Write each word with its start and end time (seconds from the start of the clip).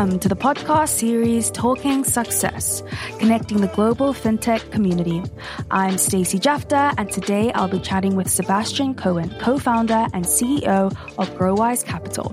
Welcome 0.00 0.18
to 0.20 0.30
the 0.30 0.34
podcast 0.34 0.88
series 0.88 1.50
Talking 1.50 2.04
Success, 2.04 2.82
connecting 3.18 3.60
the 3.60 3.66
global 3.66 4.14
fintech 4.14 4.70
community. 4.72 5.22
I'm 5.70 5.98
Stacey 5.98 6.38
Jafta, 6.38 6.94
and 6.96 7.12
today 7.12 7.52
I'll 7.52 7.68
be 7.68 7.80
chatting 7.80 8.16
with 8.16 8.30
Sebastian 8.30 8.94
Cohen, 8.94 9.28
co-founder 9.40 10.06
and 10.14 10.24
CEO 10.24 10.90
of 11.18 11.28
GrowWise 11.36 11.84
Capital. 11.84 12.30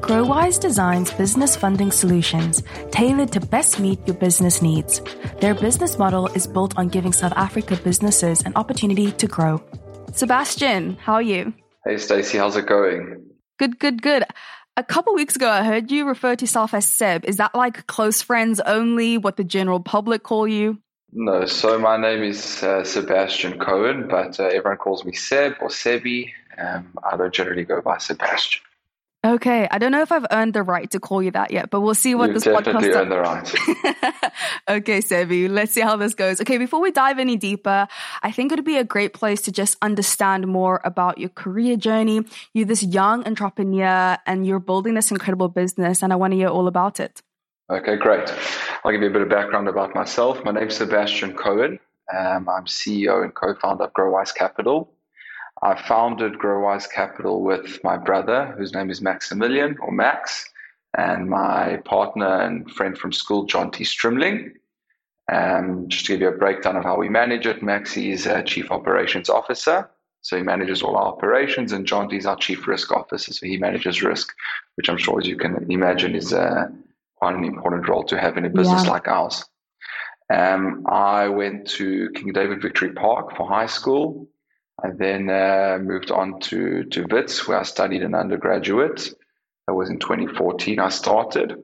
GrowWise 0.00 0.60
designs 0.60 1.12
business 1.12 1.56
funding 1.56 1.90
solutions 1.90 2.62
tailored 2.92 3.32
to 3.32 3.40
best 3.40 3.80
meet 3.80 3.98
your 4.06 4.14
business 4.14 4.62
needs. 4.62 5.02
Their 5.40 5.56
business 5.56 5.98
model 5.98 6.28
is 6.36 6.46
built 6.46 6.78
on 6.78 6.86
giving 6.88 7.12
South 7.12 7.32
Africa 7.34 7.80
businesses 7.82 8.42
an 8.42 8.52
opportunity 8.54 9.10
to 9.10 9.26
grow. 9.26 9.60
Sebastian, 10.12 10.94
how 10.98 11.14
are 11.14 11.22
you? 11.22 11.52
Hey 11.84 11.98
Stacey, 11.98 12.38
how's 12.38 12.54
it 12.54 12.66
going? 12.66 13.24
Good, 13.58 13.80
good, 13.80 14.02
good. 14.02 14.22
A 14.78 14.84
couple 14.84 15.12
weeks 15.12 15.34
ago, 15.34 15.50
I 15.50 15.64
heard 15.64 15.90
you 15.90 16.06
refer 16.06 16.36
to 16.36 16.44
yourself 16.44 16.72
as 16.72 16.86
Seb. 16.86 17.24
Is 17.24 17.38
that 17.38 17.52
like 17.52 17.88
close 17.88 18.22
friends 18.22 18.60
only? 18.60 19.18
What 19.18 19.36
the 19.36 19.42
general 19.42 19.80
public 19.80 20.22
call 20.22 20.46
you? 20.46 20.78
No, 21.12 21.46
so 21.46 21.80
my 21.80 21.96
name 21.96 22.22
is 22.22 22.62
uh, 22.62 22.84
Sebastian 22.84 23.58
Cohen, 23.58 24.06
but 24.06 24.38
uh, 24.38 24.44
everyone 24.44 24.76
calls 24.76 25.04
me 25.04 25.14
Seb 25.14 25.54
or 25.60 25.66
Sebi. 25.66 26.30
Um, 26.58 26.96
I 27.02 27.16
don't 27.16 27.34
generally 27.34 27.64
go 27.64 27.80
by 27.80 27.98
Sebastian. 27.98 28.62
Okay, 29.24 29.66
I 29.68 29.78
don't 29.78 29.90
know 29.90 30.00
if 30.00 30.12
I've 30.12 30.26
earned 30.30 30.54
the 30.54 30.62
right 30.62 30.88
to 30.92 31.00
call 31.00 31.20
you 31.20 31.32
that 31.32 31.50
yet, 31.50 31.70
but 31.70 31.80
we'll 31.80 31.96
see 31.96 32.14
what 32.14 32.26
You've 32.26 32.34
this 32.34 32.44
definitely 32.44 32.90
podcast. 32.90 32.96
earned 32.96 33.10
the 33.10 33.18
right. 33.18 34.32
okay, 34.78 35.00
Sebi, 35.00 35.50
let's 35.50 35.72
see 35.72 35.80
how 35.80 35.96
this 35.96 36.14
goes. 36.14 36.40
Okay, 36.40 36.56
before 36.56 36.80
we 36.80 36.92
dive 36.92 37.18
any 37.18 37.36
deeper, 37.36 37.88
I 38.22 38.30
think 38.30 38.52
it 38.52 38.58
would 38.58 38.64
be 38.64 38.76
a 38.76 38.84
great 38.84 39.14
place 39.14 39.42
to 39.42 39.52
just 39.52 39.76
understand 39.82 40.46
more 40.46 40.80
about 40.84 41.18
your 41.18 41.30
career 41.30 41.76
journey. 41.76 42.22
You're 42.54 42.66
this 42.66 42.84
young 42.84 43.26
entrepreneur 43.26 44.18
and 44.24 44.46
you're 44.46 44.60
building 44.60 44.94
this 44.94 45.10
incredible 45.10 45.48
business, 45.48 46.00
and 46.00 46.12
I 46.12 46.16
want 46.16 46.32
to 46.32 46.36
hear 46.36 46.48
all 46.48 46.68
about 46.68 47.00
it. 47.00 47.20
Okay, 47.70 47.96
great. 47.96 48.32
I'll 48.84 48.92
give 48.92 49.02
you 49.02 49.08
a 49.08 49.12
bit 49.12 49.22
of 49.22 49.28
background 49.28 49.68
about 49.68 49.96
myself. 49.96 50.44
My 50.44 50.52
name's 50.52 50.76
Sebastian 50.76 51.34
Cohen. 51.34 51.80
Um, 52.16 52.48
I'm 52.48 52.66
CEO 52.66 53.24
and 53.24 53.34
co-founder 53.34 53.84
of 53.84 53.92
GrowWise 53.92 54.32
Capital. 54.32 54.92
I 55.62 55.80
founded 55.82 56.34
GrowWise 56.34 56.90
Capital 56.90 57.42
with 57.42 57.82
my 57.82 57.96
brother, 57.96 58.54
whose 58.56 58.74
name 58.74 58.90
is 58.90 59.00
Maximilian 59.00 59.76
or 59.80 59.90
Max, 59.90 60.48
and 60.96 61.28
my 61.28 61.78
partner 61.84 62.40
and 62.40 62.70
friend 62.70 62.96
from 62.96 63.12
school, 63.12 63.46
Jonty 63.46 63.84
Strimling. 63.84 64.52
Um, 65.30 65.88
just 65.88 66.06
to 66.06 66.12
give 66.12 66.20
you 66.22 66.28
a 66.28 66.36
breakdown 66.36 66.76
of 66.76 66.84
how 66.84 66.96
we 66.96 67.08
manage 67.08 67.46
it, 67.46 67.60
Maxi 67.60 68.12
is 68.12 68.24
a 68.26 68.42
chief 68.42 68.70
operations 68.70 69.28
officer. 69.28 69.90
So 70.22 70.36
he 70.36 70.42
manages 70.42 70.82
all 70.82 70.96
our 70.96 71.06
operations, 71.06 71.72
and 71.72 71.86
John 71.86 72.08
T 72.08 72.16
is 72.16 72.26
our 72.26 72.36
chief 72.36 72.66
risk 72.66 72.92
officer. 72.92 73.32
So 73.32 73.46
he 73.46 73.58
manages 73.58 74.02
risk, 74.02 74.34
which 74.76 74.88
I'm 74.88 74.96
sure, 74.96 75.18
as 75.20 75.26
you 75.26 75.36
can 75.36 75.70
imagine, 75.70 76.14
is 76.14 76.32
uh, 76.32 76.68
quite 77.16 77.34
an 77.34 77.44
important 77.44 77.88
role 77.88 78.04
to 78.04 78.18
have 78.18 78.36
in 78.36 78.44
a 78.44 78.50
business 78.50 78.84
Yeah. 78.84 78.90
like 78.90 79.08
ours. 79.08 79.44
Um, 80.30 80.84
I 80.88 81.28
went 81.28 81.66
to 81.70 82.10
King 82.10 82.32
David 82.32 82.60
Victory 82.62 82.92
Park 82.92 83.36
for 83.36 83.48
high 83.48 83.66
school. 83.66 84.28
I 84.82 84.90
then 84.90 85.28
uh, 85.28 85.78
moved 85.80 86.10
on 86.10 86.40
to, 86.40 86.84
to 86.84 87.06
WITS, 87.10 87.48
where 87.48 87.58
I 87.58 87.64
studied 87.64 88.02
an 88.02 88.14
undergraduate. 88.14 89.08
That 89.66 89.74
was 89.74 89.90
in 89.90 89.98
2014, 89.98 90.78
I 90.78 90.88
started. 90.88 91.62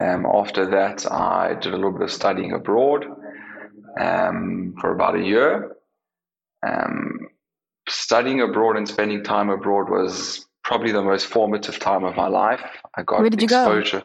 Um, 0.00 0.26
after 0.26 0.66
that, 0.70 1.10
I 1.10 1.54
did 1.54 1.72
a 1.72 1.76
little 1.76 1.92
bit 1.92 2.02
of 2.02 2.12
studying 2.12 2.52
abroad 2.52 3.04
um, 4.00 4.74
for 4.80 4.92
about 4.92 5.16
a 5.16 5.22
year. 5.22 5.76
Um, 6.66 7.28
studying 7.88 8.40
abroad 8.40 8.76
and 8.76 8.88
spending 8.88 9.22
time 9.22 9.50
abroad 9.50 9.90
was 9.90 10.46
probably 10.64 10.92
the 10.92 11.02
most 11.02 11.26
formative 11.26 11.78
time 11.78 12.04
of 12.04 12.16
my 12.16 12.28
life. 12.28 12.62
I 12.96 13.02
got 13.02 13.20
Where 13.20 13.30
did 13.30 13.42
you 13.42 13.48
go? 13.48 13.62
exposure. 13.62 14.02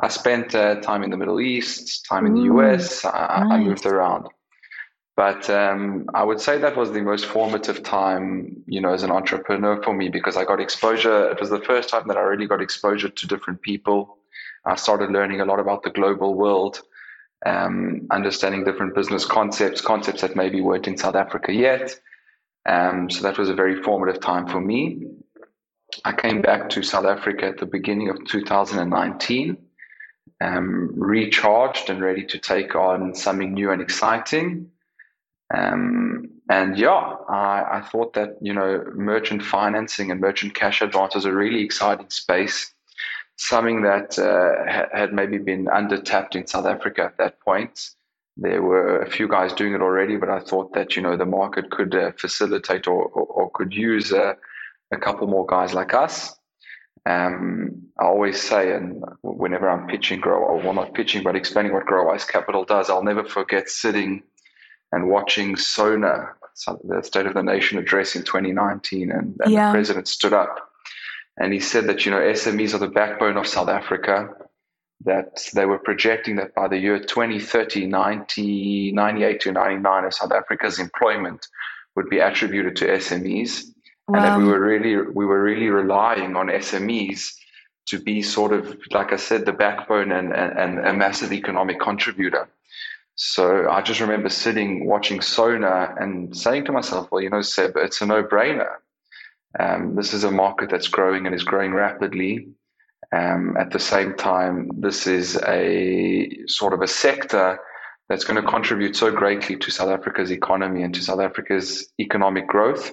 I 0.00 0.08
spent 0.08 0.54
uh, 0.54 0.76
time 0.80 1.02
in 1.02 1.10
the 1.10 1.16
Middle 1.16 1.40
East, 1.40 2.06
time 2.06 2.26
in 2.26 2.34
the 2.34 2.42
US. 2.54 3.04
I, 3.04 3.44
I 3.50 3.58
moved 3.58 3.86
around. 3.86 4.28
But 5.16 5.48
um, 5.48 6.10
I 6.12 6.22
would 6.22 6.40
say 6.42 6.58
that 6.58 6.76
was 6.76 6.92
the 6.92 7.00
most 7.00 7.24
formative 7.24 7.82
time, 7.82 8.62
you 8.66 8.82
know, 8.82 8.92
as 8.92 9.02
an 9.02 9.10
entrepreneur 9.10 9.82
for 9.82 9.94
me 9.94 10.10
because 10.10 10.36
I 10.36 10.44
got 10.44 10.60
exposure. 10.60 11.30
It 11.30 11.40
was 11.40 11.48
the 11.48 11.60
first 11.60 11.88
time 11.88 12.06
that 12.08 12.18
I 12.18 12.20
really 12.20 12.46
got 12.46 12.60
exposure 12.60 13.08
to 13.08 13.26
different 13.26 13.62
people. 13.62 14.18
I 14.66 14.76
started 14.76 15.10
learning 15.10 15.40
a 15.40 15.46
lot 15.46 15.58
about 15.58 15.84
the 15.84 15.90
global 15.90 16.34
world, 16.34 16.82
um, 17.46 18.06
understanding 18.10 18.64
different 18.64 18.94
business 18.94 19.24
concepts, 19.24 19.80
concepts 19.80 20.20
that 20.20 20.36
maybe 20.36 20.60
weren't 20.60 20.86
in 20.86 20.98
South 20.98 21.14
Africa 21.14 21.50
yet. 21.50 21.98
Um, 22.66 23.08
so 23.08 23.22
that 23.22 23.38
was 23.38 23.48
a 23.48 23.54
very 23.54 23.82
formative 23.82 24.20
time 24.20 24.46
for 24.46 24.60
me. 24.60 25.06
I 26.04 26.12
came 26.12 26.42
back 26.42 26.68
to 26.70 26.82
South 26.82 27.06
Africa 27.06 27.46
at 27.46 27.58
the 27.58 27.64
beginning 27.64 28.10
of 28.10 28.22
2019, 28.26 29.56
um, 30.42 30.90
recharged 30.94 31.88
and 31.88 32.02
ready 32.02 32.24
to 32.26 32.38
take 32.38 32.74
on 32.74 33.14
something 33.14 33.54
new 33.54 33.70
and 33.70 33.80
exciting. 33.80 34.70
Um, 35.54 36.30
and 36.50 36.76
yeah, 36.76 37.14
I, 37.28 37.78
I 37.78 37.80
thought 37.80 38.14
that, 38.14 38.36
you 38.40 38.52
know, 38.52 38.84
merchant 38.94 39.42
financing 39.44 40.10
and 40.10 40.20
merchant 40.20 40.54
cash 40.54 40.82
advance 40.82 41.14
was 41.14 41.24
a 41.24 41.32
really 41.32 41.62
exciting 41.62 42.10
space, 42.10 42.72
something 43.36 43.82
that 43.82 44.18
uh, 44.18 44.70
ha- 44.70 44.88
had 44.92 45.12
maybe 45.12 45.38
been 45.38 45.66
undertapped 45.66 46.34
in 46.34 46.46
South 46.46 46.66
Africa 46.66 47.04
at 47.04 47.18
that 47.18 47.40
point. 47.40 47.90
There 48.36 48.62
were 48.62 49.02
a 49.02 49.10
few 49.10 49.28
guys 49.28 49.52
doing 49.52 49.74
it 49.74 49.80
already, 49.80 50.16
but 50.16 50.28
I 50.28 50.40
thought 50.40 50.74
that, 50.74 50.96
you 50.96 51.02
know, 51.02 51.16
the 51.16 51.24
market 51.24 51.70
could 51.70 51.94
uh, 51.94 52.12
facilitate 52.18 52.86
or, 52.86 53.04
or, 53.04 53.26
or 53.26 53.50
could 53.50 53.72
use 53.72 54.12
uh, 54.12 54.34
a 54.92 54.96
couple 54.96 55.26
more 55.26 55.46
guys 55.46 55.74
like 55.74 55.94
us. 55.94 56.34
Um, 57.06 57.82
I 57.98 58.04
always 58.04 58.42
say, 58.42 58.72
and 58.72 59.02
whenever 59.22 59.70
I'm 59.70 59.86
pitching 59.86 60.20
Grow, 60.20 60.38
or 60.38 60.58
well, 60.58 60.74
not 60.74 60.92
pitching, 60.92 61.22
but 61.22 61.36
explaining 61.36 61.72
what 61.72 61.86
GrowWise 61.86 62.26
Capital 62.26 62.64
does, 62.64 62.90
I'll 62.90 63.04
never 63.04 63.24
forget 63.24 63.68
sitting 63.68 64.22
and 64.92 65.08
watching 65.08 65.56
Sona, 65.56 66.30
the 66.84 67.02
State 67.02 67.26
of 67.26 67.34
the 67.34 67.42
Nation 67.42 67.78
address 67.78 68.16
in 68.16 68.22
2019, 68.22 69.10
and, 69.10 69.36
and 69.40 69.52
Yeah. 69.52 69.68
the 69.68 69.72
president 69.72 70.08
stood 70.08 70.32
up 70.32 70.66
and 71.38 71.52
he 71.52 71.60
said 71.60 71.86
that 71.86 72.04
you 72.04 72.10
know 72.10 72.20
SMEs 72.20 72.74
are 72.74 72.78
the 72.78 72.88
backbone 72.88 73.36
of 73.36 73.46
South 73.46 73.68
Africa. 73.68 74.30
That 75.04 75.38
they 75.54 75.66
were 75.66 75.78
projecting 75.78 76.36
that 76.36 76.54
by 76.54 76.68
the 76.68 76.78
year 76.78 76.98
2030, 76.98 77.86
90, 77.86 78.92
98 78.92 79.40
to 79.40 79.52
99 79.52 80.04
of 80.04 80.14
South 80.14 80.32
Africa's 80.32 80.78
employment 80.78 81.46
would 81.94 82.08
be 82.08 82.18
attributed 82.18 82.76
to 82.76 82.86
SMEs, 82.86 83.64
and 84.08 84.24
that 84.24 84.38
we 84.38 84.44
were 84.44 84.60
really 84.60 84.96
we 84.96 85.26
were 85.26 85.42
really 85.42 85.68
relying 85.68 86.34
on 86.34 86.48
SMEs 86.48 87.34
to 87.86 88.00
be 88.00 88.22
sort 88.22 88.52
of 88.52 88.76
like 88.90 89.12
I 89.12 89.16
said, 89.16 89.44
the 89.44 89.52
backbone 89.52 90.10
and, 90.12 90.32
and, 90.32 90.58
and 90.58 90.86
a 90.86 90.94
massive 90.94 91.32
economic 91.32 91.78
contributor. 91.78 92.48
So 93.16 93.70
I 93.70 93.80
just 93.80 94.00
remember 94.00 94.28
sitting 94.28 94.86
watching 94.86 95.22
Sona 95.22 95.94
and 95.98 96.36
saying 96.36 96.66
to 96.66 96.72
myself, 96.72 97.08
well, 97.10 97.22
you 97.22 97.30
know, 97.30 97.40
Seb, 97.40 97.72
it's 97.76 98.02
a 98.02 98.06
no 98.06 98.22
brainer. 98.22 98.76
Um, 99.58 99.94
this 99.96 100.12
is 100.12 100.22
a 100.22 100.30
market 100.30 100.68
that's 100.68 100.88
growing 100.88 101.24
and 101.24 101.34
is 101.34 101.42
growing 101.42 101.72
rapidly. 101.72 102.48
Um, 103.12 103.56
at 103.56 103.70
the 103.70 103.78
same 103.78 104.14
time, 104.14 104.70
this 104.76 105.06
is 105.06 105.40
a 105.46 106.30
sort 106.46 106.74
of 106.74 106.82
a 106.82 106.86
sector 106.86 107.58
that's 108.10 108.24
going 108.24 108.40
to 108.40 108.48
contribute 108.48 108.94
so 108.94 109.10
greatly 109.10 109.56
to 109.56 109.70
South 109.70 109.88
Africa's 109.88 110.30
economy 110.30 110.82
and 110.82 110.94
to 110.94 111.00
South 111.00 111.20
Africa's 111.20 111.88
economic 111.98 112.46
growth. 112.46 112.90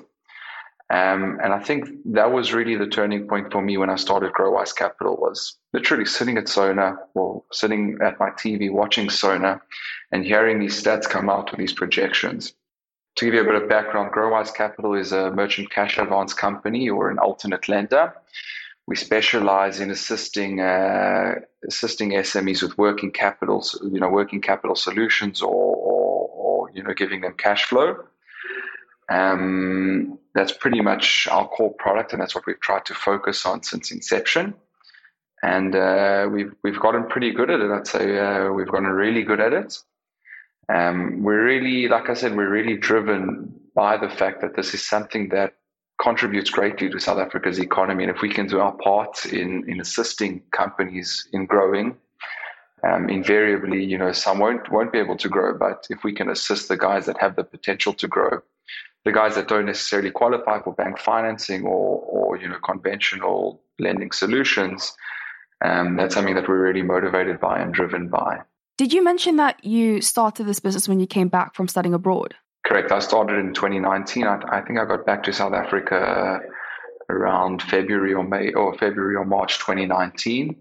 Um, 0.89 1.39
and 1.43 1.53
I 1.53 1.59
think 1.59 1.89
that 2.05 2.31
was 2.31 2.53
really 2.53 2.75
the 2.75 2.87
turning 2.87 3.27
point 3.27 3.51
for 3.51 3.61
me 3.61 3.77
when 3.77 3.89
I 3.89 3.95
started 3.95 4.31
GrowWise 4.33 4.75
Capital 4.75 5.17
was 5.17 5.57
literally 5.73 6.05
sitting 6.05 6.37
at 6.37 6.47
Sona 6.47 6.97
or 7.13 7.43
sitting 7.51 7.97
at 8.01 8.19
my 8.19 8.29
TV 8.29 8.71
watching 8.71 9.09
Sona 9.09 9.61
and 10.13 10.23
hearing 10.23 10.59
these 10.59 10.81
stats 10.81 11.09
come 11.09 11.27
out 11.27 11.49
with 11.49 11.59
these 11.59 11.73
projections. 11.73 12.53
To 13.15 13.25
give 13.25 13.33
you 13.33 13.41
a 13.41 13.43
bit 13.43 13.61
of 13.61 13.67
background, 13.67 14.13
GrowWise 14.13 14.53
Capital 14.53 14.93
is 14.93 15.11
a 15.11 15.31
merchant 15.31 15.71
cash 15.71 15.97
advance 15.97 16.35
company 16.35 16.87
or 16.87 17.09
an 17.09 17.17
alternate 17.17 17.67
lender. 17.67 18.13
We 18.85 18.95
specialize 18.95 19.79
in 19.79 19.89
assisting 19.89 20.61
uh, 20.61 21.35
assisting 21.67 22.11
SMEs 22.11 22.61
with 22.61 22.77
working 22.77 23.11
capital, 23.11 23.65
you 23.81 23.99
know, 23.99 24.09
working 24.09 24.41
capital 24.41 24.75
solutions, 24.75 25.41
or, 25.41 25.75
or, 25.91 26.29
or 26.29 26.71
you 26.75 26.83
know, 26.83 26.93
giving 26.93 27.21
them 27.21 27.33
cash 27.35 27.65
flow. 27.65 27.95
Um, 29.09 30.19
that's 30.35 30.51
pretty 30.51 30.81
much 30.81 31.27
our 31.31 31.47
core 31.47 31.73
product, 31.73 32.13
and 32.13 32.21
that's 32.21 32.35
what 32.35 32.45
we've 32.45 32.59
tried 32.59 32.85
to 32.85 32.93
focus 32.93 33.45
on 33.45 33.63
since 33.63 33.91
inception. 33.91 34.53
And 35.41 35.75
uh, 35.75 36.27
we've 36.31 36.53
we've 36.63 36.79
gotten 36.79 37.07
pretty 37.07 37.31
good 37.31 37.49
at 37.49 37.61
it. 37.61 37.71
I'd 37.71 37.87
say 37.87 38.19
uh, 38.19 38.51
we've 38.51 38.67
gotten 38.67 38.89
really 38.89 39.23
good 39.23 39.39
at 39.39 39.53
it. 39.53 39.81
Um, 40.73 41.21
we're 41.21 41.45
really, 41.45 41.87
like 41.87 42.09
I 42.09 42.15
said, 42.15 42.35
we're 42.35 42.49
really 42.49 42.77
driven 42.77 43.53
by 43.75 43.95
the 43.97 44.09
fact 44.09 44.41
that 44.41 44.55
this 44.55 44.73
is 44.73 44.85
something 44.85 45.29
that 45.29 45.53
contributes 46.01 46.49
greatly 46.49 46.89
to 46.89 46.99
South 46.99 47.19
Africa's 47.19 47.59
economy. 47.59 48.03
And 48.03 48.15
if 48.15 48.21
we 48.21 48.29
can 48.29 48.47
do 48.47 48.59
our 48.59 48.73
part 48.73 49.25
in, 49.27 49.69
in 49.69 49.79
assisting 49.79 50.41
companies 50.51 51.27
in 51.31 51.45
growing, 51.45 51.95
um, 52.83 53.07
invariably, 53.07 53.83
you 53.83 53.97
know, 53.97 54.11
some 54.11 54.39
won't, 54.39 54.71
won't 54.71 54.91
be 54.91 54.97
able 54.97 55.17
to 55.17 55.29
grow. 55.29 55.57
But 55.57 55.85
if 55.91 56.03
we 56.03 56.11
can 56.11 56.29
assist 56.29 56.69
the 56.69 56.77
guys 56.77 57.05
that 57.05 57.19
have 57.19 57.35
the 57.35 57.43
potential 57.43 57.93
to 57.93 58.07
grow, 58.07 58.41
the 59.05 59.11
guys 59.11 59.35
that 59.35 59.47
don't 59.47 59.67
necessarily 59.67 60.09
qualify 60.09 60.59
for 60.61 60.73
bank 60.73 60.97
financing 60.97 61.65
or, 61.65 61.99
or 61.99 62.37
you 62.37 62.49
know, 62.49 62.59
conventional 62.59 63.61
lending 63.79 64.11
solutions, 64.11 64.95
um, 65.63 65.97
that's 65.97 66.15
something 66.15 66.35
that 66.35 66.49
we're 66.49 66.63
really 66.63 66.81
motivated 66.81 67.39
by 67.39 67.59
and 67.59 67.73
driven 67.73 68.09
by. 68.09 68.41
Did 68.83 68.91
you 68.91 69.01
mention 69.01 69.37
that 69.37 69.63
you 69.63 70.01
started 70.01 70.45
this 70.45 70.59
business 70.59 70.89
when 70.89 70.99
you 70.99 71.07
came 71.07 71.29
back 71.29 71.55
from 71.55 71.69
studying 71.69 71.93
abroad? 71.93 72.35
Correct. 72.65 72.91
I 72.91 72.99
started 72.99 73.39
in 73.39 73.53
2019. 73.53 74.27
I, 74.27 74.41
I 74.49 74.59
think 74.59 74.77
I 74.77 74.83
got 74.83 75.05
back 75.05 75.23
to 75.23 75.31
South 75.31 75.53
Africa 75.53 76.41
around 77.09 77.61
February 77.61 78.13
or 78.13 78.25
May 78.25 78.51
or 78.51 78.77
February 78.77 79.15
or 79.15 79.23
March 79.23 79.57
2019. 79.59 80.57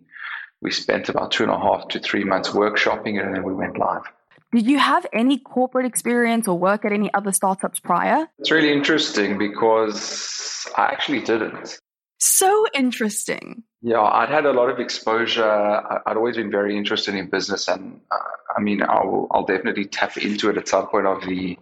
We 0.61 0.71
spent 0.71 1.09
about 1.09 1.33
two 1.33 1.43
and 1.43 1.51
a 1.51 1.59
half 1.59 1.89
to 1.89 1.99
three 1.99 2.23
months 2.23 2.51
workshopping 2.51 3.21
and 3.21 3.35
then 3.35 3.43
we 3.43 3.55
went 3.55 3.77
live. 3.77 4.05
Did 4.53 4.69
you 4.69 4.79
have 4.79 5.05
any 5.13 5.39
corporate 5.39 5.87
experience 5.87 6.47
or 6.47 6.57
work 6.57 6.85
at 6.85 6.93
any 6.93 7.13
other 7.15 7.33
startups 7.33 7.81
prior? 7.81 8.29
It's 8.39 8.53
really 8.53 8.71
interesting 8.71 9.37
because 9.37 10.69
I 10.79 10.85
actually 10.85 11.23
didn't. 11.23 11.81
So 12.25 12.67
interesting. 12.73 13.65
Yeah, 13.81 14.01
I'd 14.01 14.29
had 14.29 14.47
a 14.47 14.53
lot 14.53 14.71
of 14.71 14.79
exposure. 14.79 15.45
I'd 16.07 16.17
always 16.17 16.37
been 16.37 16.53
very 16.53 16.77
interested 16.77 17.17
in 17.17 17.29
business, 17.29 17.67
and 17.67 18.01
uh, 18.13 18.17
I 18.57 18.61
mean, 18.61 18.81
I'll, 18.81 19.27
I'll 19.33 19.45
definitely 19.45 19.87
tap 19.87 20.17
into 20.17 20.49
it 20.49 20.57
at 20.57 20.69
some 20.69 20.87
point 20.87 21.09
of 21.09 21.21
the 21.27 21.59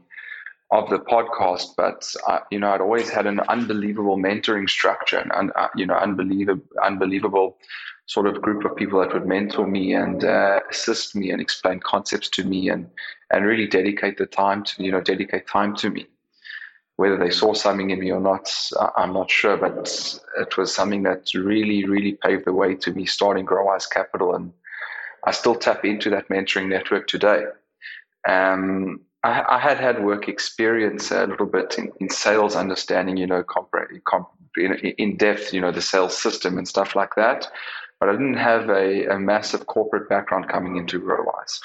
of 0.70 0.90
the 0.90 0.98
podcast. 0.98 1.68
But 1.78 2.14
uh, 2.28 2.40
you 2.50 2.58
know, 2.58 2.72
I'd 2.72 2.82
always 2.82 3.08
had 3.08 3.26
an 3.26 3.40
unbelievable 3.48 4.18
mentoring 4.18 4.68
structure, 4.68 5.26
and 5.34 5.50
uh, 5.56 5.68
you 5.76 5.86
know, 5.86 5.94
unbelievable, 5.94 6.62
unbelievable 6.84 7.56
sort 8.04 8.26
of 8.26 8.42
group 8.42 8.62
of 8.66 8.76
people 8.76 9.00
that 9.00 9.14
would 9.14 9.26
mentor 9.26 9.66
me 9.66 9.94
and 9.94 10.24
uh, 10.24 10.60
assist 10.70 11.16
me 11.16 11.30
and 11.30 11.40
explain 11.40 11.80
concepts 11.80 12.28
to 12.28 12.44
me, 12.44 12.68
and 12.68 12.86
and 13.30 13.46
really 13.46 13.66
dedicate 13.66 14.18
the 14.18 14.26
time 14.26 14.62
to 14.64 14.84
you 14.84 14.92
know 14.92 15.00
dedicate 15.00 15.46
time 15.46 15.74
to 15.76 15.88
me 15.88 16.06
whether 17.00 17.16
they 17.16 17.30
saw 17.30 17.54
something 17.54 17.88
in 17.88 17.98
me 17.98 18.12
or 18.12 18.20
not, 18.20 18.52
I'm 18.94 19.14
not 19.14 19.30
sure, 19.30 19.56
but 19.56 20.20
it 20.38 20.58
was 20.58 20.74
something 20.74 21.02
that 21.04 21.30
really, 21.32 21.86
really 21.86 22.12
paved 22.12 22.44
the 22.44 22.52
way 22.52 22.74
to 22.74 22.92
me 22.92 23.06
starting 23.06 23.46
GrowWise 23.46 23.88
Capital. 23.90 24.34
And 24.34 24.52
I 25.24 25.30
still 25.30 25.54
tap 25.54 25.82
into 25.82 26.10
that 26.10 26.28
mentoring 26.28 26.68
network 26.68 27.06
today. 27.06 27.44
Um, 28.28 29.00
I, 29.24 29.42
I, 29.48 29.58
had 29.58 29.78
had 29.78 30.04
work 30.04 30.28
experience 30.28 31.10
a 31.10 31.26
little 31.26 31.46
bit 31.46 31.78
in, 31.78 31.90
in 32.00 32.10
sales, 32.10 32.54
understanding, 32.54 33.16
you 33.16 33.26
know, 33.26 33.44
in, 34.58 34.74
in, 34.74 35.16
depth, 35.16 35.54
you 35.54 35.60
know, 35.62 35.72
the 35.72 35.80
sales 35.80 36.14
system 36.14 36.58
and 36.58 36.68
stuff 36.68 36.94
like 36.94 37.14
that. 37.16 37.50
But 37.98 38.10
I 38.10 38.12
didn't 38.12 38.36
have 38.36 38.68
a, 38.68 39.06
a 39.06 39.18
massive 39.18 39.64
corporate 39.64 40.10
background 40.10 40.50
coming 40.50 40.76
into 40.76 41.00
GrowWise. 41.00 41.60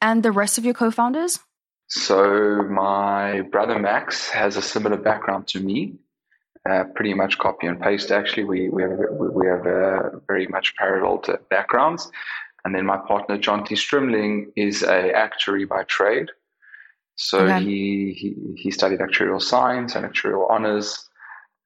And 0.00 0.22
the 0.22 0.30
rest 0.30 0.58
of 0.58 0.64
your 0.64 0.74
co 0.74 0.92
founders? 0.92 1.40
So 1.88 2.62
my 2.68 3.42
brother 3.42 3.78
Max 3.78 4.28
has 4.30 4.56
a 4.56 4.62
similar 4.62 4.96
background 4.96 5.46
to 5.48 5.60
me, 5.60 5.94
uh, 6.68 6.84
pretty 6.94 7.14
much 7.14 7.38
copy 7.38 7.66
and 7.66 7.80
paste. 7.80 8.10
Actually, 8.10 8.44
we 8.44 8.68
we 8.68 8.82
have 8.82 8.98
we 9.10 9.46
have 9.46 9.66
uh, 9.66 10.18
very 10.26 10.46
much 10.48 10.74
parallel 10.76 11.22
backgrounds. 11.48 12.10
And 12.64 12.74
then 12.74 12.84
my 12.84 12.96
partner 12.96 13.38
Jonty 13.38 13.76
Strimling 13.76 14.50
is 14.56 14.82
a 14.82 15.12
actuary 15.12 15.64
by 15.66 15.84
trade. 15.84 16.30
So 17.14 17.38
okay. 17.38 17.62
he, 17.62 18.12
he 18.12 18.36
he 18.56 18.70
studied 18.72 18.98
actuarial 18.98 19.40
science 19.40 19.94
and 19.94 20.04
actuarial 20.04 20.50
honors, 20.50 21.08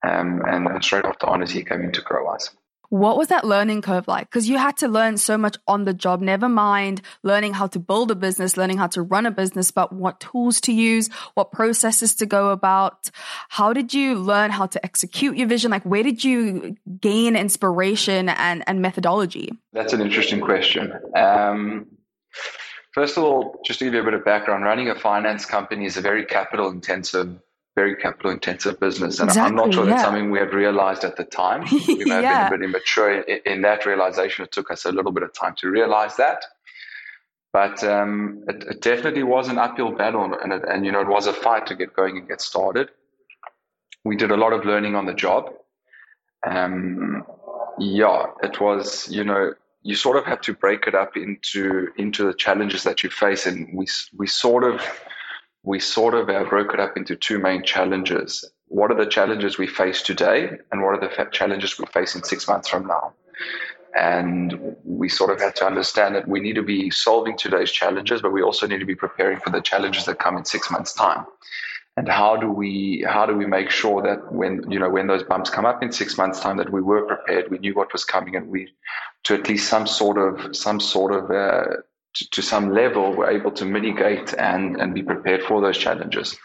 um, 0.02 0.42
and 0.46 0.84
straight 0.84 1.06
after 1.06 1.26
honors 1.26 1.50
he 1.50 1.64
came 1.64 1.82
into 1.82 2.02
GrowWise. 2.02 2.50
What 2.90 3.16
was 3.16 3.28
that 3.28 3.44
learning 3.44 3.82
curve 3.82 4.06
like? 4.08 4.28
Because 4.28 4.48
you 4.48 4.58
had 4.58 4.76
to 4.78 4.88
learn 4.88 5.16
so 5.16 5.38
much 5.38 5.56
on 5.66 5.84
the 5.84 5.94
job, 5.94 6.20
never 6.20 6.48
mind 6.48 7.00
learning 7.22 7.54
how 7.54 7.68
to 7.68 7.78
build 7.78 8.10
a 8.10 8.16
business, 8.16 8.56
learning 8.56 8.78
how 8.78 8.88
to 8.88 9.02
run 9.02 9.26
a 9.26 9.30
business, 9.30 9.70
but 9.70 9.92
what 9.92 10.18
tools 10.20 10.60
to 10.62 10.72
use, 10.72 11.08
what 11.34 11.52
processes 11.52 12.16
to 12.16 12.26
go 12.26 12.50
about. 12.50 13.10
How 13.48 13.72
did 13.72 13.94
you 13.94 14.16
learn 14.16 14.50
how 14.50 14.66
to 14.66 14.84
execute 14.84 15.36
your 15.36 15.46
vision? 15.46 15.70
Like, 15.70 15.84
where 15.84 16.02
did 16.02 16.24
you 16.24 16.76
gain 17.00 17.36
inspiration 17.36 18.28
and, 18.28 18.64
and 18.66 18.82
methodology? 18.82 19.52
That's 19.72 19.92
an 19.92 20.00
interesting 20.00 20.40
question. 20.40 20.92
Um, 21.14 21.86
first 22.92 23.16
of 23.16 23.22
all, 23.22 23.60
just 23.64 23.78
to 23.78 23.84
give 23.84 23.94
you 23.94 24.00
a 24.00 24.04
bit 24.04 24.14
of 24.14 24.24
background, 24.24 24.64
running 24.64 24.88
a 24.88 24.96
finance 24.96 25.46
company 25.46 25.86
is 25.86 25.96
a 25.96 26.00
very 26.00 26.24
capital 26.24 26.70
intensive 26.70 27.38
very 27.76 27.96
capital 27.96 28.30
intensive 28.30 28.78
business. 28.80 29.20
And 29.20 29.30
exactly, 29.30 29.48
I'm 29.48 29.54
not 29.54 29.72
sure 29.72 29.84
yeah. 29.84 29.90
that's 29.90 30.02
something 30.02 30.30
we 30.30 30.38
had 30.38 30.52
realized 30.52 31.04
at 31.04 31.16
the 31.16 31.24
time. 31.24 31.64
We 31.88 32.04
may 32.04 32.14
have 32.14 32.22
yeah. 32.22 32.48
been 32.48 32.54
a 32.54 32.58
bit 32.58 32.68
immature 32.70 33.20
in, 33.22 33.40
in, 33.46 33.62
that 33.62 33.86
realization. 33.86 34.44
It 34.44 34.52
took 34.52 34.70
us 34.70 34.84
a 34.84 34.92
little 34.92 35.12
bit 35.12 35.22
of 35.22 35.32
time 35.32 35.54
to 35.58 35.70
realize 35.70 36.16
that. 36.16 36.44
But 37.52 37.82
um, 37.84 38.44
it, 38.48 38.64
it, 38.64 38.80
definitely 38.80 39.24
was 39.24 39.48
an 39.48 39.58
uphill 39.58 39.92
battle, 39.92 40.36
and, 40.40 40.52
it, 40.52 40.62
and 40.68 40.86
you 40.86 40.92
know 40.92 41.00
it 41.00 41.08
was 41.08 41.26
a 41.26 41.32
fight 41.32 41.66
to 41.66 41.74
get 41.74 41.94
going 41.94 42.16
and 42.16 42.28
get 42.28 42.40
started. 42.40 42.90
We 44.04 44.16
did 44.16 44.30
a 44.30 44.36
lot 44.36 44.52
of 44.52 44.64
learning 44.64 44.94
on 44.94 45.06
the 45.06 45.14
job. 45.14 45.52
Um, 46.46 47.24
yeah, 47.78 48.26
it 48.42 48.60
was 48.60 49.08
you 49.10 49.24
know 49.24 49.54
you 49.82 49.96
sort 49.96 50.16
of 50.16 50.24
have 50.26 50.40
to 50.42 50.54
break 50.54 50.86
it 50.86 50.94
up 50.94 51.16
into 51.16 51.88
into 51.96 52.24
the 52.24 52.34
challenges 52.34 52.84
that 52.84 53.02
you 53.02 53.10
face, 53.10 53.46
and 53.46 53.68
we 53.74 53.86
we 54.16 54.28
sort 54.28 54.62
of 54.62 54.80
we 55.62 55.78
sort 55.78 56.14
of 56.14 56.26
broke 56.48 56.74
it 56.74 56.80
up 56.80 56.96
into 56.96 57.16
two 57.16 57.38
main 57.38 57.62
challenges. 57.62 58.44
What 58.68 58.90
are 58.90 58.96
the 58.96 59.10
challenges 59.10 59.58
we 59.58 59.66
face 59.66 60.02
today, 60.02 60.50
and 60.70 60.82
what 60.82 60.94
are 60.94 61.00
the 61.00 61.28
challenges 61.32 61.78
we 61.78 61.86
face 61.86 62.14
in 62.14 62.22
six 62.22 62.48
months 62.48 62.68
from 62.68 62.86
now? 62.86 63.12
And 63.98 64.76
we 64.84 65.08
sort 65.08 65.30
of 65.30 65.40
had 65.40 65.56
to 65.56 65.66
understand 65.66 66.14
that 66.14 66.28
we 66.28 66.38
need 66.38 66.54
to 66.54 66.62
be 66.62 66.90
solving 66.90 67.36
today's 67.36 67.72
challenges, 67.72 68.22
but 68.22 68.32
we 68.32 68.42
also 68.42 68.66
need 68.66 68.78
to 68.78 68.86
be 68.86 68.94
preparing 68.94 69.40
for 69.40 69.50
the 69.50 69.60
challenges 69.60 70.04
that 70.04 70.20
come 70.20 70.36
in 70.36 70.44
six 70.44 70.70
months' 70.70 70.94
time. 70.94 71.26
And 71.96 72.08
how 72.08 72.36
do 72.36 72.50
we 72.50 73.04
how 73.06 73.26
do 73.26 73.36
we 73.36 73.46
make 73.46 73.68
sure 73.68 74.00
that 74.02 74.32
when 74.32 74.70
you 74.70 74.78
know 74.78 74.88
when 74.88 75.08
those 75.08 75.24
bumps 75.24 75.50
come 75.50 75.66
up 75.66 75.82
in 75.82 75.90
six 75.90 76.16
months' 76.16 76.40
time 76.40 76.56
that 76.58 76.72
we 76.72 76.80
were 76.80 77.02
prepared, 77.02 77.50
we 77.50 77.58
knew 77.58 77.74
what 77.74 77.92
was 77.92 78.04
coming, 78.04 78.36
and 78.36 78.48
we 78.48 78.72
to 79.24 79.34
at 79.34 79.48
least 79.48 79.68
some 79.68 79.86
sort 79.86 80.16
of 80.16 80.56
some 80.56 80.80
sort 80.80 81.12
of 81.12 81.30
uh, 81.30 81.76
to, 82.14 82.30
to 82.30 82.42
some 82.42 82.72
level, 82.72 83.14
we're 83.16 83.30
able 83.30 83.52
to 83.52 83.64
mitigate 83.64 84.34
and, 84.34 84.76
and 84.80 84.94
be 84.94 85.02
prepared 85.02 85.42
for 85.42 85.60
those 85.60 85.78
challenges. 85.78 86.36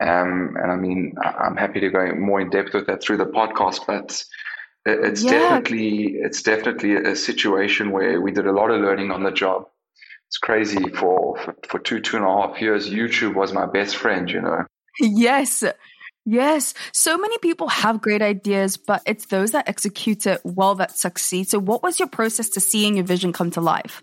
Um, 0.00 0.56
and 0.60 0.70
I 0.70 0.76
mean, 0.76 1.14
I'm 1.22 1.56
happy 1.56 1.80
to 1.80 1.88
go 1.88 2.14
more 2.14 2.40
in 2.40 2.50
depth 2.50 2.74
with 2.74 2.86
that 2.86 3.02
through 3.02 3.16
the 3.16 3.24
podcast, 3.24 3.86
but 3.86 4.22
it's 4.84 5.22
yeah. 5.22 5.30
definitely 5.32 6.16
it's 6.16 6.42
definitely 6.42 6.96
a 6.96 7.16
situation 7.16 7.90
where 7.90 8.20
we 8.20 8.30
did 8.30 8.46
a 8.46 8.52
lot 8.52 8.70
of 8.70 8.80
learning 8.80 9.10
on 9.10 9.24
the 9.24 9.32
job. 9.32 9.66
It's 10.28 10.38
crazy 10.38 10.90
for, 10.90 11.38
for, 11.38 11.56
for 11.66 11.78
two 11.78 12.00
two 12.00 12.18
and 12.18 12.26
a 12.26 12.28
half 12.28 12.60
years. 12.60 12.90
YouTube 12.90 13.34
was 13.34 13.52
my 13.52 13.66
best 13.66 13.96
friend, 13.96 14.30
you 14.30 14.42
know. 14.42 14.64
Yes. 15.00 15.64
Yes. 16.24 16.74
So 16.92 17.16
many 17.16 17.38
people 17.38 17.68
have 17.68 18.02
great 18.02 18.20
ideas, 18.20 18.76
but 18.76 19.00
it's 19.06 19.26
those 19.26 19.52
that 19.52 19.68
execute 19.68 20.26
it 20.26 20.40
well 20.44 20.74
that 20.74 20.98
succeed. 20.98 21.48
So, 21.48 21.58
what 21.58 21.82
was 21.82 22.00
your 22.00 22.08
process 22.08 22.48
to 22.50 22.60
seeing 22.60 22.96
your 22.96 23.04
vision 23.04 23.32
come 23.32 23.52
to 23.52 23.60
life? 23.60 24.02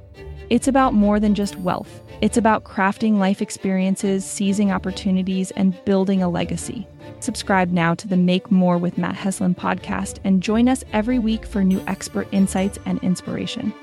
It's 0.51 0.67
about 0.67 0.93
more 0.93 1.17
than 1.17 1.33
just 1.33 1.55
wealth. 1.59 2.01
It's 2.19 2.35
about 2.35 2.65
crafting 2.65 3.19
life 3.19 3.41
experiences, 3.41 4.25
seizing 4.25 4.69
opportunities, 4.69 5.51
and 5.51 5.73
building 5.85 6.21
a 6.21 6.27
legacy. 6.27 6.85
Subscribe 7.21 7.71
now 7.71 7.95
to 7.95 8.05
the 8.05 8.17
Make 8.17 8.51
More 8.51 8.77
with 8.77 8.97
Matt 8.97 9.15
Heslin 9.15 9.55
podcast 9.55 10.19
and 10.25 10.43
join 10.43 10.67
us 10.67 10.83
every 10.91 11.19
week 11.19 11.45
for 11.45 11.63
new 11.63 11.81
expert 11.87 12.27
insights 12.33 12.79
and 12.85 13.01
inspiration. 13.01 13.73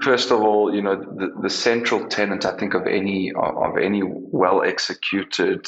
First 0.00 0.30
of 0.30 0.42
all, 0.42 0.72
you 0.72 0.80
know 0.80 0.94
the, 0.94 1.34
the 1.42 1.50
central 1.50 2.06
tenet 2.06 2.46
I 2.46 2.56
think 2.56 2.74
of 2.74 2.86
any 2.86 3.32
of 3.32 3.78
any 3.78 4.02
well 4.04 4.62
executed 4.62 5.66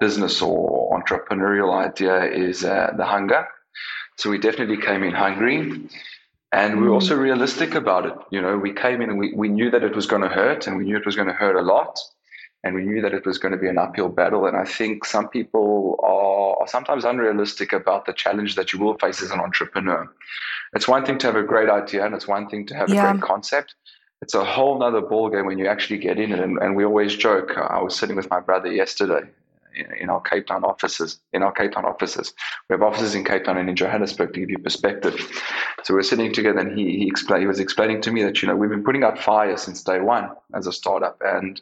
business 0.00 0.42
or 0.42 1.00
entrepreneurial 1.00 1.72
idea 1.72 2.24
is 2.24 2.64
uh, 2.64 2.90
the 2.96 3.04
hunger 3.04 3.46
so 4.16 4.30
we 4.30 4.38
definitely 4.38 4.76
came 4.76 5.02
in 5.02 5.12
hungry. 5.12 5.88
And 6.52 6.80
we 6.80 6.86
were 6.86 6.90
mm. 6.90 7.00
also 7.00 7.16
realistic 7.16 7.74
about 7.74 8.06
it. 8.06 8.14
You 8.30 8.40
know, 8.40 8.56
we 8.56 8.72
came 8.72 9.02
in 9.02 9.10
and 9.10 9.18
we, 9.18 9.32
we 9.34 9.48
knew 9.48 9.70
that 9.72 9.82
it 9.82 9.96
was 9.96 10.06
going 10.06 10.22
to 10.22 10.28
hurt 10.28 10.68
and 10.68 10.76
we 10.76 10.84
knew 10.84 10.96
it 10.96 11.04
was 11.04 11.16
going 11.16 11.26
to 11.26 11.34
hurt 11.34 11.56
a 11.56 11.62
lot. 11.62 11.98
And 12.62 12.74
we 12.76 12.84
knew 12.84 13.02
that 13.02 13.12
it 13.12 13.26
was 13.26 13.38
going 13.38 13.52
to 13.52 13.58
be 13.58 13.68
an 13.68 13.76
uphill 13.76 14.08
battle. 14.08 14.46
And 14.46 14.56
I 14.56 14.64
think 14.64 15.04
some 15.04 15.28
people 15.28 15.98
are, 16.02 16.62
are 16.62 16.68
sometimes 16.68 17.04
unrealistic 17.04 17.72
about 17.72 18.06
the 18.06 18.12
challenge 18.12 18.54
that 18.54 18.72
you 18.72 18.78
will 18.78 18.96
face 18.98 19.20
as 19.20 19.32
an 19.32 19.40
entrepreneur. 19.40 20.08
It's 20.74 20.86
one 20.86 21.04
thing 21.04 21.18
to 21.18 21.26
have 21.26 21.36
a 21.36 21.42
great 21.42 21.68
idea 21.68 22.06
and 22.06 22.14
it's 22.14 22.28
one 22.28 22.48
thing 22.48 22.66
to 22.66 22.74
have 22.74 22.88
yeah. 22.88 23.08
a 23.08 23.12
great 23.12 23.22
concept. 23.22 23.74
It's 24.22 24.34
a 24.34 24.44
whole 24.44 24.78
nother 24.78 25.02
ballgame 25.02 25.46
when 25.46 25.58
you 25.58 25.66
actually 25.66 25.98
get 25.98 26.20
in 26.20 26.32
it. 26.32 26.38
And, 26.38 26.56
and 26.58 26.76
we 26.76 26.84
always 26.84 27.16
joke. 27.16 27.58
I 27.58 27.82
was 27.82 27.96
sitting 27.96 28.16
with 28.16 28.30
my 28.30 28.40
brother 28.40 28.72
yesterday 28.72 29.28
in 30.00 30.10
our 30.10 30.20
Cape 30.20 30.46
Town 30.46 30.64
offices. 30.64 31.20
In 31.32 31.42
our 31.42 31.52
Cape 31.52 31.72
Town 31.72 31.84
offices, 31.84 32.32
we 32.68 32.74
have 32.74 32.82
offices 32.82 33.14
in 33.14 33.24
Cape 33.24 33.44
Town 33.44 33.58
and 33.58 33.68
in 33.68 33.76
Johannesburg 33.76 34.32
to 34.34 34.40
give 34.40 34.50
you 34.50 34.58
perspective. 34.58 35.14
So 35.82 35.94
we're 35.94 36.02
sitting 36.02 36.32
together, 36.32 36.60
and 36.60 36.78
he 36.78 36.98
he 36.98 37.06
explained 37.06 37.42
he 37.42 37.46
was 37.46 37.60
explaining 37.60 38.00
to 38.02 38.12
me 38.12 38.22
that 38.22 38.42
you 38.42 38.48
know 38.48 38.56
we've 38.56 38.70
been 38.70 38.84
putting 38.84 39.04
out 39.04 39.18
fires 39.18 39.62
since 39.62 39.82
day 39.82 40.00
one 40.00 40.30
as 40.54 40.66
a 40.66 40.72
startup, 40.72 41.20
and 41.24 41.60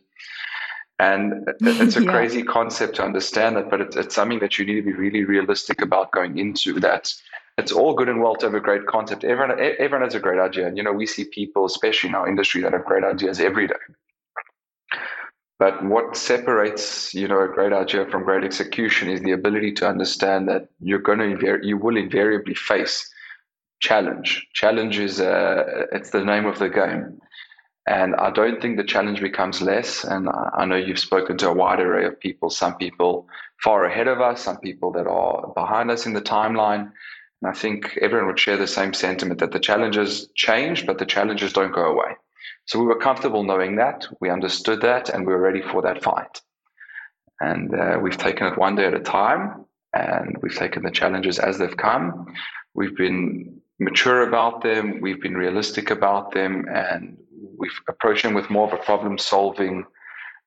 and 0.99 1.49
it's 1.61 1.97
a 1.97 2.03
yeah. 2.03 2.11
crazy 2.11 2.43
concept 2.43 2.97
to 2.97 3.05
understand 3.05 3.57
that, 3.57 3.71
but 3.71 3.81
it's, 3.81 3.97
it's 3.97 4.15
something 4.15 4.39
that 4.41 4.59
you 4.59 4.65
need 4.65 4.77
to 4.77 4.83
be 4.83 4.93
really 4.93 5.25
realistic 5.25 5.83
about 5.83 6.13
going 6.13 6.39
into 6.39 6.79
that 6.81 7.13
it's 7.59 7.73
all 7.73 7.95
good 7.95 8.09
and 8.09 8.21
well 8.21 8.35
to 8.37 8.47
have 8.47 8.55
a 8.55 8.61
great 8.61 8.87
concept. 8.87 9.25
Everyone, 9.25 9.59
everyone 9.61 10.03
has 10.03 10.15
a 10.15 10.21
great 10.21 10.41
idea. 10.41 10.67
And, 10.67 10.77
you 10.77 10.83
know, 10.83 10.93
we 10.93 11.07
see 11.07 11.25
people, 11.25 11.67
especially 11.67 12.09
in 12.09 12.15
our 12.15 12.27
industry, 12.27 12.63
that 12.63 12.73
have 12.73 12.85
great 12.85 13.05
ideas 13.05 13.41
every 13.41 13.67
day. 13.67 13.75
But 15.63 15.85
what 15.85 16.17
separates, 16.17 17.15
you 17.15 17.29
know, 17.29 17.41
a 17.41 17.47
great 17.47 17.73
idea 17.73 18.05
from 18.07 18.25
great 18.25 18.43
execution 18.43 19.09
is 19.09 19.21
the 19.21 19.31
ability 19.31 19.71
to 19.75 19.89
understand 19.89 20.49
that 20.49 20.67
you're 20.81 20.99
going 20.99 21.21
to, 21.21 21.61
you 21.63 21.77
will 21.77 21.97
invariably 21.97 22.55
face 22.55 23.09
challenge. 23.79 24.45
Challenge 24.55 24.99
is, 24.99 25.21
uh, 25.21 25.87
it's 25.93 26.11
the 26.11 26.25
name 26.25 26.47
of 26.47 26.59
the 26.59 26.69
game. 26.69 27.21
And 27.87 28.17
I 28.17 28.33
don't 28.33 28.61
think 28.61 28.77
the 28.77 28.83
challenge 28.83 29.21
becomes 29.21 29.63
less. 29.63 30.03
And 30.03 30.29
I 30.53 30.65
know 30.65 30.75
you've 30.75 30.99
spoken 30.99 31.39
to 31.39 31.51
a 31.51 31.55
wide 31.55 31.79
array 31.79 32.07
of 32.07 32.19
people, 32.19 32.51
some 32.51 32.75
people 32.77 33.29
far 33.63 33.85
ahead 33.85 34.09
of 34.09 34.21
us, 34.21 34.43
some 34.43 34.59
people 34.59 34.91
that 34.95 35.07
are 35.07 35.53
behind 35.55 35.93
us 35.93 36.07
in 36.07 36.15
the 36.15 36.21
timeline. 36.21 36.91
And 37.41 37.49
I 37.49 37.53
think 37.53 37.97
everyone 38.03 38.27
would 38.27 38.41
share 38.41 38.57
the 38.57 38.67
same 38.67 38.95
sentiment 38.95 39.39
that 39.39 39.53
the 39.53 39.61
challenges 39.61 40.29
change, 40.35 40.87
but 40.87 40.99
the 40.99 41.07
challenges 41.07 41.53
don't 41.53 41.73
go 41.73 41.85
away. 41.85 42.17
So 42.67 42.79
we 42.79 42.87
were 42.87 42.99
comfortable 42.99 43.43
knowing 43.43 43.77
that, 43.77 44.07
we 44.21 44.31
understood 44.31 44.81
that, 44.83 45.09
and 45.09 45.27
we 45.27 45.33
were 45.33 45.41
ready 45.41 45.63
for 45.63 45.83
that 45.83 46.03
fight. 46.03 46.41
And 47.41 47.75
uh, 47.75 47.99
we've 48.01 48.17
taken 48.17 48.47
it 48.47 48.59
one 48.59 48.77
day 48.77 48.87
at 48.87 48.95
a 48.95 49.01
time, 49.01 49.65
and 49.93 50.37
we've 50.43 50.57
taken 50.57 50.83
the 50.83 50.91
challenges 50.91 51.39
as 51.39 51.59
they've 51.59 51.77
come. 51.77 52.33
We've 52.75 52.97
been 52.97 53.61
mature 53.79 54.29
about 54.29 54.63
them, 54.63 55.01
we've 55.01 55.21
been 55.21 55.37
realistic 55.37 55.91
about 55.91 56.33
them, 56.33 56.67
and 56.73 57.17
we've 57.59 57.79
approached 57.89 58.23
them 58.23 58.35
with 58.35 58.49
more 58.49 58.67
of 58.67 58.73
a 58.73 58.83
problem 58.83 59.19
solving 59.19 59.85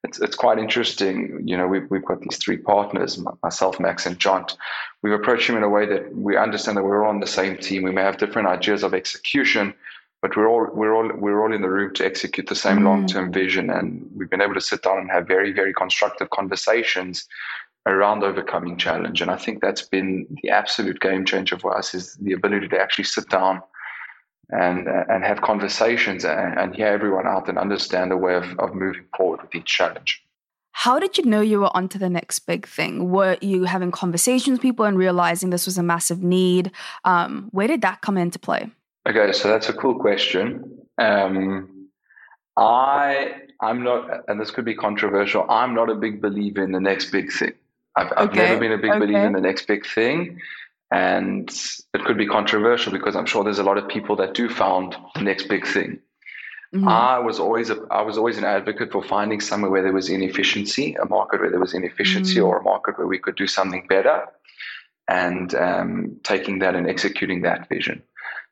it's, 0.05 0.21
it's 0.21 0.35
quite 0.35 0.59
interesting. 0.59 1.41
You 1.45 1.57
know, 1.57 1.67
we've, 1.67 1.89
we've 1.89 2.05
got 2.05 2.21
these 2.21 2.37
three 2.37 2.57
partners, 2.57 3.19
myself, 3.43 3.79
Max, 3.79 4.05
and 4.05 4.19
John. 4.19 4.45
We've 5.01 5.13
approached 5.13 5.47
them 5.47 5.57
in 5.57 5.63
a 5.63 5.69
way 5.69 5.85
that 5.87 6.15
we 6.15 6.37
understand 6.37 6.77
that 6.77 6.83
we're 6.83 7.03
all 7.03 7.09
on 7.09 7.19
the 7.19 7.27
same 7.27 7.57
team. 7.57 7.83
We 7.83 7.91
may 7.91 8.03
have 8.03 8.17
different 8.17 8.47
ideas 8.47 8.83
of 8.83 8.93
execution, 8.93 9.73
but 10.25 10.35
we're 10.35 10.47
all 10.47 10.67
we're 10.73 10.95
all 10.95 11.07
we're 11.19 11.39
all 11.43 11.53
in 11.53 11.61
the 11.61 11.69
room 11.69 11.93
to 11.93 12.03
execute 12.03 12.47
the 12.47 12.55
same 12.55 12.79
mm. 12.79 12.85
long-term 12.85 13.31
vision. 13.31 13.69
And 13.69 14.09
we've 14.15 14.27
been 14.27 14.41
able 14.41 14.55
to 14.55 14.67
sit 14.69 14.81
down 14.81 14.97
and 14.97 15.11
have 15.11 15.27
very 15.27 15.53
very 15.53 15.71
constructive 15.71 16.31
conversations 16.31 17.27
around 17.85 18.23
overcoming 18.23 18.75
challenge. 18.75 19.21
And 19.21 19.29
I 19.29 19.37
think 19.37 19.61
that's 19.61 19.83
been 19.83 20.25
the 20.41 20.49
absolute 20.49 20.99
game 20.99 21.25
changer 21.25 21.59
for 21.59 21.77
us 21.77 21.93
is 21.93 22.15
the 22.15 22.33
ability 22.33 22.69
to 22.69 22.79
actually 22.79 23.03
sit 23.03 23.29
down 23.29 23.61
and 24.49 24.87
and 24.87 25.23
have 25.23 25.43
conversations 25.43 26.25
and, 26.25 26.57
and 26.57 26.75
hear 26.75 26.87
everyone 26.87 27.27
out 27.27 27.47
and 27.47 27.59
understand 27.59 28.11
a 28.11 28.17
way 28.17 28.33
of, 28.33 28.45
of 28.57 28.73
moving 28.73 29.05
forward 29.15 29.43
with 29.43 29.53
each 29.53 29.67
challenge. 29.67 30.23
How 30.71 30.97
did 30.97 31.19
you 31.19 31.25
know 31.25 31.41
you 31.41 31.59
were 31.59 31.77
onto 31.77 31.99
the 31.99 32.09
next 32.09 32.39
big 32.39 32.67
thing? 32.67 33.11
Were 33.11 33.37
you 33.41 33.65
having 33.65 33.91
conversations 33.91 34.55
with 34.55 34.63
people 34.63 34.85
and 34.85 34.97
realizing 34.97 35.51
this 35.51 35.67
was 35.67 35.77
a 35.77 35.83
massive 35.83 36.23
need? 36.23 36.71
Um, 37.03 37.49
where 37.51 37.67
did 37.67 37.83
that 37.83 38.01
come 38.01 38.17
into 38.17 38.39
play? 38.39 38.71
Okay, 39.07 39.31
so 39.33 39.47
that's 39.47 39.69
a 39.69 39.73
cool 39.73 39.99
question. 39.99 40.79
Um, 40.97 41.89
I 42.57 43.41
I'm 43.61 43.83
not, 43.83 44.27
and 44.27 44.39
this 44.39 44.51
could 44.51 44.65
be 44.65 44.75
controversial. 44.75 45.45
I'm 45.49 45.73
not 45.73 45.89
a 45.89 45.95
big 45.95 46.21
believer 46.21 46.63
in 46.63 46.71
the 46.71 46.79
next 46.79 47.11
big 47.11 47.31
thing. 47.31 47.53
I've, 47.95 48.11
I've 48.17 48.29
okay. 48.29 48.39
never 48.39 48.59
been 48.59 48.71
a 48.71 48.77
big 48.77 48.91
okay. 48.91 48.99
believer 48.99 49.25
in 49.25 49.33
the 49.33 49.41
next 49.41 49.67
big 49.67 49.85
thing. 49.85 50.39
And 50.91 51.49
it 51.93 52.03
could 52.05 52.17
be 52.17 52.27
controversial 52.27 52.91
because 52.91 53.15
I'm 53.15 53.25
sure 53.25 53.43
there's 53.43 53.59
a 53.59 53.63
lot 53.63 53.77
of 53.77 53.87
people 53.87 54.15
that 54.17 54.33
do 54.33 54.49
found 54.49 54.95
the 55.15 55.21
next 55.21 55.47
big 55.47 55.65
thing. 55.65 55.99
Mm-hmm. 56.73 56.87
I 56.87 57.19
was 57.19 57.39
always 57.39 57.69
a, 57.69 57.77
I 57.89 58.01
was 58.01 58.17
always 58.17 58.37
an 58.37 58.43
advocate 58.43 58.91
for 58.91 59.03
finding 59.03 59.39
somewhere 59.39 59.71
where 59.71 59.81
there 59.81 59.93
was 59.93 60.09
inefficiency, 60.09 60.95
a 60.95 61.05
market 61.05 61.39
where 61.39 61.49
there 61.49 61.59
was 61.59 61.73
inefficiency, 61.73 62.35
mm-hmm. 62.35 62.45
or 62.45 62.59
a 62.59 62.63
market 62.63 62.97
where 62.97 63.07
we 63.07 63.17
could 63.17 63.35
do 63.35 63.47
something 63.47 63.85
better, 63.87 64.25
and 65.07 65.55
um, 65.55 66.17
taking 66.23 66.59
that 66.59 66.75
and 66.75 66.87
executing 66.87 67.41
that 67.43 67.69
vision. 67.69 68.01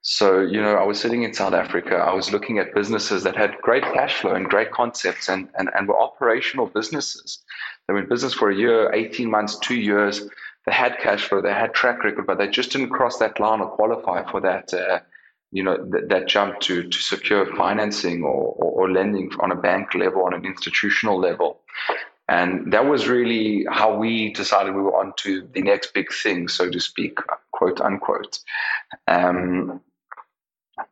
So 0.03 0.41
you 0.41 0.61
know, 0.61 0.75
I 0.75 0.85
was 0.85 0.99
sitting 0.99 1.23
in 1.23 1.33
South 1.33 1.53
Africa. 1.53 1.95
I 1.95 2.13
was 2.13 2.31
looking 2.31 2.59
at 2.59 2.75
businesses 2.75 3.23
that 3.23 3.35
had 3.35 3.57
great 3.61 3.83
cash 3.83 4.15
flow 4.19 4.33
and 4.35 4.47
great 4.47 4.71
concepts, 4.71 5.27
and 5.27 5.49
and, 5.57 5.69
and 5.75 5.87
were 5.87 5.99
operational 5.99 6.67
businesses. 6.67 7.39
They 7.87 7.93
were 7.93 8.03
in 8.03 8.09
business 8.09 8.33
for 8.33 8.49
a 8.51 8.55
year, 8.55 8.93
eighteen 8.93 9.31
months, 9.31 9.57
two 9.59 9.75
years 9.75 10.29
they 10.65 10.71
had 10.71 10.97
cash 10.99 11.27
flow, 11.27 11.41
they 11.41 11.53
had 11.53 11.73
track 11.73 12.03
record, 12.03 12.25
but 12.25 12.37
they 12.37 12.47
just 12.47 12.71
didn't 12.71 12.89
cross 12.89 13.17
that 13.17 13.39
line 13.39 13.59
or 13.59 13.67
qualify 13.67 14.29
for 14.29 14.39
that, 14.41 14.73
uh, 14.73 14.99
you 15.51 15.61
know, 15.63 15.77
th- 15.77 16.05
that 16.07 16.27
jump 16.27 16.59
to 16.61 16.83
to 16.83 16.99
secure 16.99 17.45
financing 17.55 18.23
or, 18.23 18.55
or, 18.57 18.71
or 18.83 18.91
lending 18.91 19.29
on 19.39 19.51
a 19.51 19.55
bank 19.55 19.93
level, 19.93 20.23
on 20.23 20.33
an 20.33 20.45
institutional 20.45 21.19
level. 21.19 21.59
And 22.29 22.71
that 22.71 22.85
was 22.85 23.09
really 23.09 23.65
how 23.69 23.97
we 23.97 24.31
decided 24.31 24.73
we 24.73 24.81
were 24.81 24.95
on 24.95 25.13
to 25.17 25.45
the 25.53 25.61
next 25.61 25.93
big 25.93 26.11
thing, 26.13 26.47
so 26.47 26.69
to 26.69 26.79
speak, 26.79 27.17
quote 27.51 27.81
unquote. 27.81 28.39
Um, 29.09 29.81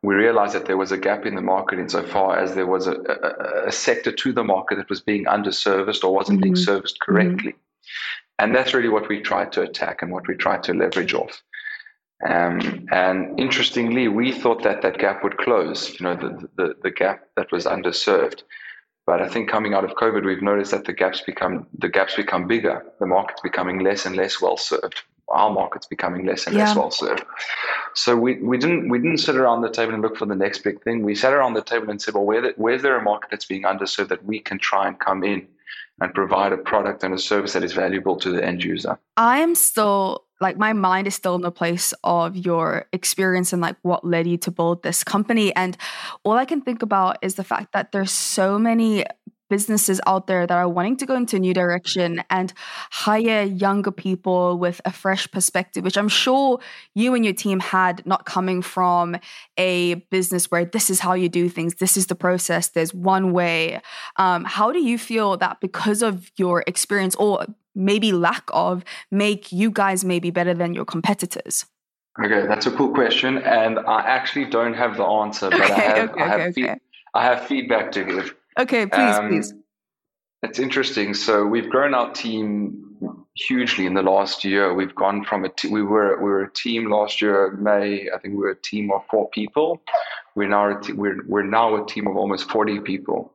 we 0.02 0.14
realized 0.14 0.54
that 0.54 0.66
there 0.66 0.76
was 0.76 0.92
a 0.92 0.98
gap 0.98 1.26
in 1.26 1.34
the 1.34 1.40
market 1.40 1.78
insofar 1.78 2.38
as 2.38 2.54
there 2.54 2.66
was 2.66 2.86
a, 2.86 2.94
a, 2.94 3.68
a 3.68 3.72
sector 3.72 4.12
to 4.12 4.32
the 4.32 4.44
market 4.44 4.76
that 4.76 4.88
was 4.88 5.00
being 5.00 5.24
underserviced 5.24 6.04
or 6.04 6.14
wasn't 6.14 6.38
mm-hmm. 6.38 6.44
being 6.44 6.56
serviced 6.56 7.00
correctly. 7.00 7.52
Mm-hmm. 7.52 8.38
And 8.38 8.54
that's 8.54 8.74
really 8.74 8.88
what 8.88 9.08
we 9.08 9.20
tried 9.20 9.52
to 9.52 9.62
attack 9.62 10.02
and 10.02 10.10
what 10.10 10.26
we 10.26 10.34
tried 10.34 10.62
to 10.64 10.74
leverage 10.74 11.14
off. 11.14 11.42
Um, 12.28 12.86
and 12.92 13.38
interestingly, 13.38 14.06
we 14.08 14.30
thought 14.32 14.62
that 14.62 14.82
that 14.82 14.98
gap 14.98 15.24
would 15.24 15.38
close, 15.38 15.98
you 15.98 16.04
know, 16.04 16.14
the, 16.14 16.48
the, 16.56 16.74
the 16.82 16.90
gap 16.90 17.24
that 17.36 17.50
was 17.50 17.64
underserved. 17.64 18.42
But 19.06 19.20
I 19.20 19.28
think 19.28 19.48
coming 19.48 19.74
out 19.74 19.84
of 19.84 19.92
COVID, 19.92 20.24
we've 20.24 20.42
noticed 20.42 20.70
that 20.70 20.84
the 20.84 20.92
gaps 20.92 21.20
become 21.22 21.66
the 21.76 21.88
gaps 21.88 22.14
become 22.14 22.46
bigger. 22.46 22.84
The 23.00 23.06
market's 23.06 23.40
becoming 23.40 23.80
less 23.80 24.06
and 24.06 24.14
less 24.14 24.40
well 24.40 24.56
served. 24.56 25.02
Our 25.28 25.50
market's 25.50 25.86
becoming 25.86 26.26
less 26.26 26.46
and 26.46 26.56
yeah. 26.56 26.66
less 26.66 26.76
well 26.76 26.90
served. 26.90 27.24
So 27.94 28.16
we, 28.16 28.40
we 28.42 28.58
didn't 28.58 28.88
we 28.88 28.98
didn't 28.98 29.18
sit 29.18 29.36
around 29.36 29.62
the 29.62 29.70
table 29.70 29.94
and 29.94 30.02
look 30.02 30.16
for 30.16 30.26
the 30.26 30.34
next 30.34 30.64
big 30.64 30.82
thing. 30.82 31.02
We 31.02 31.14
sat 31.14 31.32
around 31.32 31.54
the 31.54 31.62
table 31.62 31.90
and 31.90 32.00
said, 32.00 32.14
well, 32.14 32.24
where 32.24 32.40
the, 32.40 32.54
where's 32.56 32.82
there 32.82 32.96
a 32.96 33.02
market 33.02 33.30
that's 33.30 33.44
being 33.44 33.62
underserved 33.62 34.08
that 34.08 34.24
we 34.24 34.40
can 34.40 34.58
try 34.58 34.88
and 34.88 34.98
come 34.98 35.24
in 35.24 35.46
and 36.00 36.12
provide 36.14 36.52
a 36.52 36.56
product 36.56 37.04
and 37.04 37.14
a 37.14 37.18
service 37.18 37.52
that 37.52 37.62
is 37.62 37.72
valuable 37.72 38.16
to 38.16 38.30
the 38.30 38.44
end 38.44 38.64
user. 38.64 38.98
I 39.16 39.38
am 39.38 39.54
still 39.54 40.24
like 40.40 40.58
my 40.58 40.72
mind 40.72 41.06
is 41.06 41.14
still 41.14 41.36
in 41.36 41.42
the 41.42 41.52
place 41.52 41.94
of 42.02 42.36
your 42.36 42.86
experience 42.92 43.52
and 43.52 43.62
like 43.62 43.76
what 43.82 44.04
led 44.04 44.26
you 44.26 44.36
to 44.38 44.50
build 44.50 44.82
this 44.82 45.04
company 45.04 45.54
and 45.54 45.76
all 46.24 46.32
I 46.32 46.44
can 46.44 46.60
think 46.60 46.82
about 46.82 47.18
is 47.22 47.36
the 47.36 47.44
fact 47.44 47.72
that 47.72 47.92
there's 47.92 48.10
so 48.10 48.58
many 48.58 49.04
businesses 49.52 50.00
out 50.06 50.28
there 50.28 50.46
that 50.46 50.56
are 50.56 50.66
wanting 50.78 50.96
to 50.96 51.04
go 51.04 51.14
into 51.14 51.36
a 51.36 51.38
new 51.38 51.52
direction 51.52 52.24
and 52.30 52.54
hire 52.90 53.42
younger 53.42 53.90
people 53.90 54.56
with 54.56 54.80
a 54.86 54.92
fresh 55.02 55.30
perspective, 55.30 55.84
which 55.84 55.98
I'm 55.98 56.08
sure 56.08 56.58
you 56.94 57.14
and 57.14 57.22
your 57.22 57.34
team 57.34 57.60
had, 57.60 57.94
not 58.06 58.24
coming 58.24 58.62
from 58.62 59.18
a 59.58 59.96
business 60.16 60.50
where 60.50 60.64
this 60.64 60.88
is 60.88 61.00
how 61.00 61.12
you 61.12 61.28
do 61.28 61.50
things, 61.50 61.74
this 61.74 61.98
is 61.98 62.06
the 62.06 62.14
process, 62.14 62.68
there's 62.68 62.94
one 62.94 63.34
way. 63.34 63.82
Um, 64.16 64.44
how 64.44 64.72
do 64.72 64.78
you 64.78 64.96
feel 64.96 65.36
that 65.36 65.60
because 65.60 66.00
of 66.02 66.32
your 66.38 66.64
experience 66.66 67.14
or 67.16 67.44
maybe 67.74 68.10
lack 68.10 68.44
of, 68.54 68.84
make 69.10 69.52
you 69.52 69.70
guys 69.70 70.02
maybe 70.02 70.30
better 70.30 70.54
than 70.54 70.72
your 70.72 70.86
competitors? 70.86 71.66
Okay, 72.24 72.46
that's 72.46 72.66
a 72.66 72.70
cool 72.70 72.92
question, 72.94 73.36
and 73.38 73.78
I 73.80 74.00
actually 74.00 74.46
don't 74.46 74.74
have 74.74 74.96
the 74.96 75.04
answer, 75.04 75.50
but 75.50 75.60
okay, 75.60 75.72
I 75.72 75.80
have, 75.80 76.10
okay, 76.10 76.22
I, 76.22 76.28
have 76.28 76.40
okay, 76.40 76.62
fe- 76.62 76.80
I 77.12 77.24
have 77.24 77.46
feedback 77.46 77.92
to 77.92 78.04
give. 78.04 78.34
Okay, 78.58 78.86
please, 78.86 79.16
um, 79.16 79.28
please. 79.28 79.54
It's 80.42 80.58
interesting. 80.58 81.14
So 81.14 81.46
we've 81.46 81.70
grown 81.70 81.94
our 81.94 82.12
team 82.12 82.92
hugely 83.34 83.86
in 83.86 83.94
the 83.94 84.02
last 84.02 84.44
year. 84.44 84.74
We've 84.74 84.94
gone 84.94 85.24
from 85.24 85.44
a 85.44 85.48
t- 85.48 85.68
we 85.68 85.82
were 85.82 86.18
we 86.18 86.30
were 86.30 86.42
a 86.42 86.52
team 86.52 86.90
last 86.90 87.22
year 87.22 87.52
May. 87.52 88.08
I 88.10 88.18
think 88.18 88.34
we 88.34 88.40
were 88.40 88.50
a 88.50 88.60
team 88.60 88.90
of 88.92 89.02
four 89.10 89.30
people. 89.30 89.80
We're 90.34 90.48
now 90.48 90.76
a 90.76 90.80
t- 90.80 90.92
we're 90.92 91.24
we're 91.26 91.44
now 91.44 91.82
a 91.82 91.86
team 91.86 92.06
of 92.06 92.16
almost 92.16 92.50
forty 92.50 92.80
people. 92.80 93.32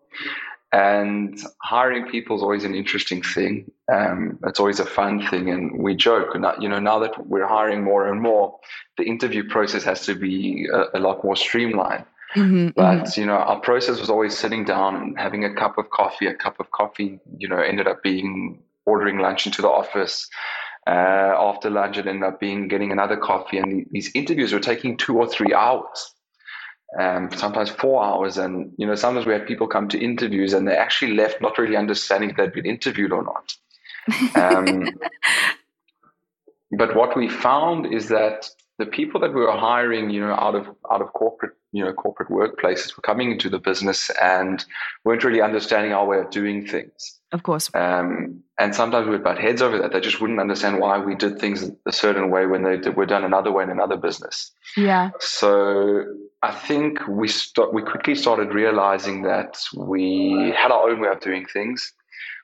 And 0.74 1.40
hiring 1.64 2.08
people 2.10 2.36
is 2.36 2.42
always 2.42 2.66
an 2.66 2.76
interesting 2.76 3.22
thing. 3.22 3.72
Um, 3.90 4.38
it's 4.46 4.60
always 4.60 4.82
a 4.82 4.86
fun 4.86 5.26
thing, 5.28 5.50
and 5.50 5.80
we 5.80 5.96
joke. 5.96 6.36
You 6.60 6.68
know, 6.68 6.80
now 6.80 7.00
that 7.00 7.26
we're 7.26 7.48
hiring 7.48 7.86
more 7.86 8.12
and 8.12 8.22
more, 8.22 8.60
the 8.98 9.06
interview 9.06 9.48
process 9.48 9.84
has 9.86 10.06
to 10.08 10.14
be 10.14 10.68
a, 10.72 10.98
a 10.98 11.00
lot 11.00 11.24
more 11.24 11.38
streamlined 11.38 12.04
Mm-hmm, 12.36 12.70
but 12.76 13.04
mm-hmm. 13.04 13.20
you 13.20 13.26
know, 13.26 13.38
our 13.38 13.60
process 13.60 14.00
was 14.00 14.10
always 14.10 14.38
sitting 14.38 14.66
down 14.66 14.96
and 14.96 15.18
having 15.18 15.46
a 15.46 15.54
cup 15.54 15.78
of 15.78 15.90
coffee. 15.90 16.28
A 16.28 16.34
cup 16.34 16.60
of 16.60 16.72
coffee, 16.72 17.20
you 17.38 17.48
know, 17.48 17.60
ended 17.60 17.88
up 17.88 18.04
being 18.04 18.62
ordering 18.86 19.20
lunch 19.20 19.46
into 19.46 19.62
the 19.62 19.70
office. 19.70 20.28
Uh, 20.86 21.34
after 21.38 21.70
lunch, 21.70 21.98
it 21.98 22.08
ended 22.08 22.24
up 22.24 22.40
being 22.40 22.68
getting 22.68 22.92
another 22.92 23.18
coffee, 23.18 23.58
and 23.58 23.86
these 23.92 24.12
interviews 24.14 24.54
were 24.54 24.60
taking 24.60 24.98
two 24.98 25.18
or 25.18 25.28
three 25.28 25.54
hours, 25.54 26.14
um, 27.00 27.30
sometimes 27.36 27.70
four 27.70 28.04
hours. 28.04 28.38
And 28.38 28.74
you 28.78 28.86
know, 28.86 28.96
sometimes 28.96 29.26
we 29.26 29.34
had 29.34 29.48
people 29.48 29.68
come 29.68 29.88
to 29.90 30.00
interviews 30.00 30.54
and 30.54 30.68
they 30.68 30.76
actually 30.76 31.14
left 31.14 31.42
not 31.42 31.58
really 31.58 31.76
understanding 31.76 32.30
if 32.30 32.38
they'd 32.38 32.54
been 32.54 32.66
interviewed 32.66 33.12
or 33.12 33.24
not. 33.24 33.56
Um, 34.36 34.88
but 36.72 36.96
what 36.96 37.16
we 37.18 37.28
found 37.28 37.94
is 37.94 38.08
that 38.10 38.50
the 38.78 38.86
people 38.86 39.20
that 39.22 39.34
we 39.34 39.42
were 39.42 39.58
hiring, 39.58 40.10
you 40.10 40.22
know, 40.22 40.34
out 40.34 40.56
of 40.56 40.68
out 40.92 41.02
of 41.02 41.12
corporate, 41.14 41.54
you 41.72 41.84
know, 41.84 41.94
corporate 41.94 42.30
workplaces 42.30 42.96
were 42.96 43.02
coming 43.02 43.32
into 43.32 43.50
the 43.50 43.60
business 43.60 44.12
and 44.22 44.64
weren't 45.04 45.24
really 45.24 45.42
understanding 45.42 45.94
our 45.94 46.06
way 46.06 46.20
of 46.20 46.30
doing 46.30 46.66
things. 46.66 47.20
Of 47.32 47.44
course. 47.44 47.70
Um, 47.74 48.42
and 48.60 48.74
sometimes 48.74 49.06
we 49.06 49.12
would 49.12 49.24
butt 49.24 49.38
heads 49.38 49.62
over 49.62 49.78
that. 49.80 49.92
They 49.92 50.00
just 50.00 50.22
wouldn't 50.22 50.40
understand 50.40 50.80
why 50.80 50.98
we 50.98 51.14
did 51.14 51.40
things 51.40 51.70
a 51.86 51.92
certain 51.92 52.30
way 52.30 52.46
when 52.46 52.64
they 52.64 52.78
did, 52.78 52.96
were 52.96 53.06
done 53.06 53.26
another 53.26 53.52
way 53.52 53.64
in 53.64 53.70
another 53.70 53.98
business. 53.98 54.52
Yeah. 54.78 55.10
So 55.20 56.06
I 56.42 56.52
think 56.52 57.00
we 57.08 57.28
st- 57.28 57.74
we 57.74 57.82
quickly 57.82 58.16
started 58.16 58.54
realizing 58.54 59.24
that 59.24 59.60
we 59.76 60.54
had 60.56 60.72
our 60.72 60.90
own 60.90 61.00
way 61.02 61.10
of 61.10 61.20
doing 61.20 61.46
things. 61.46 61.94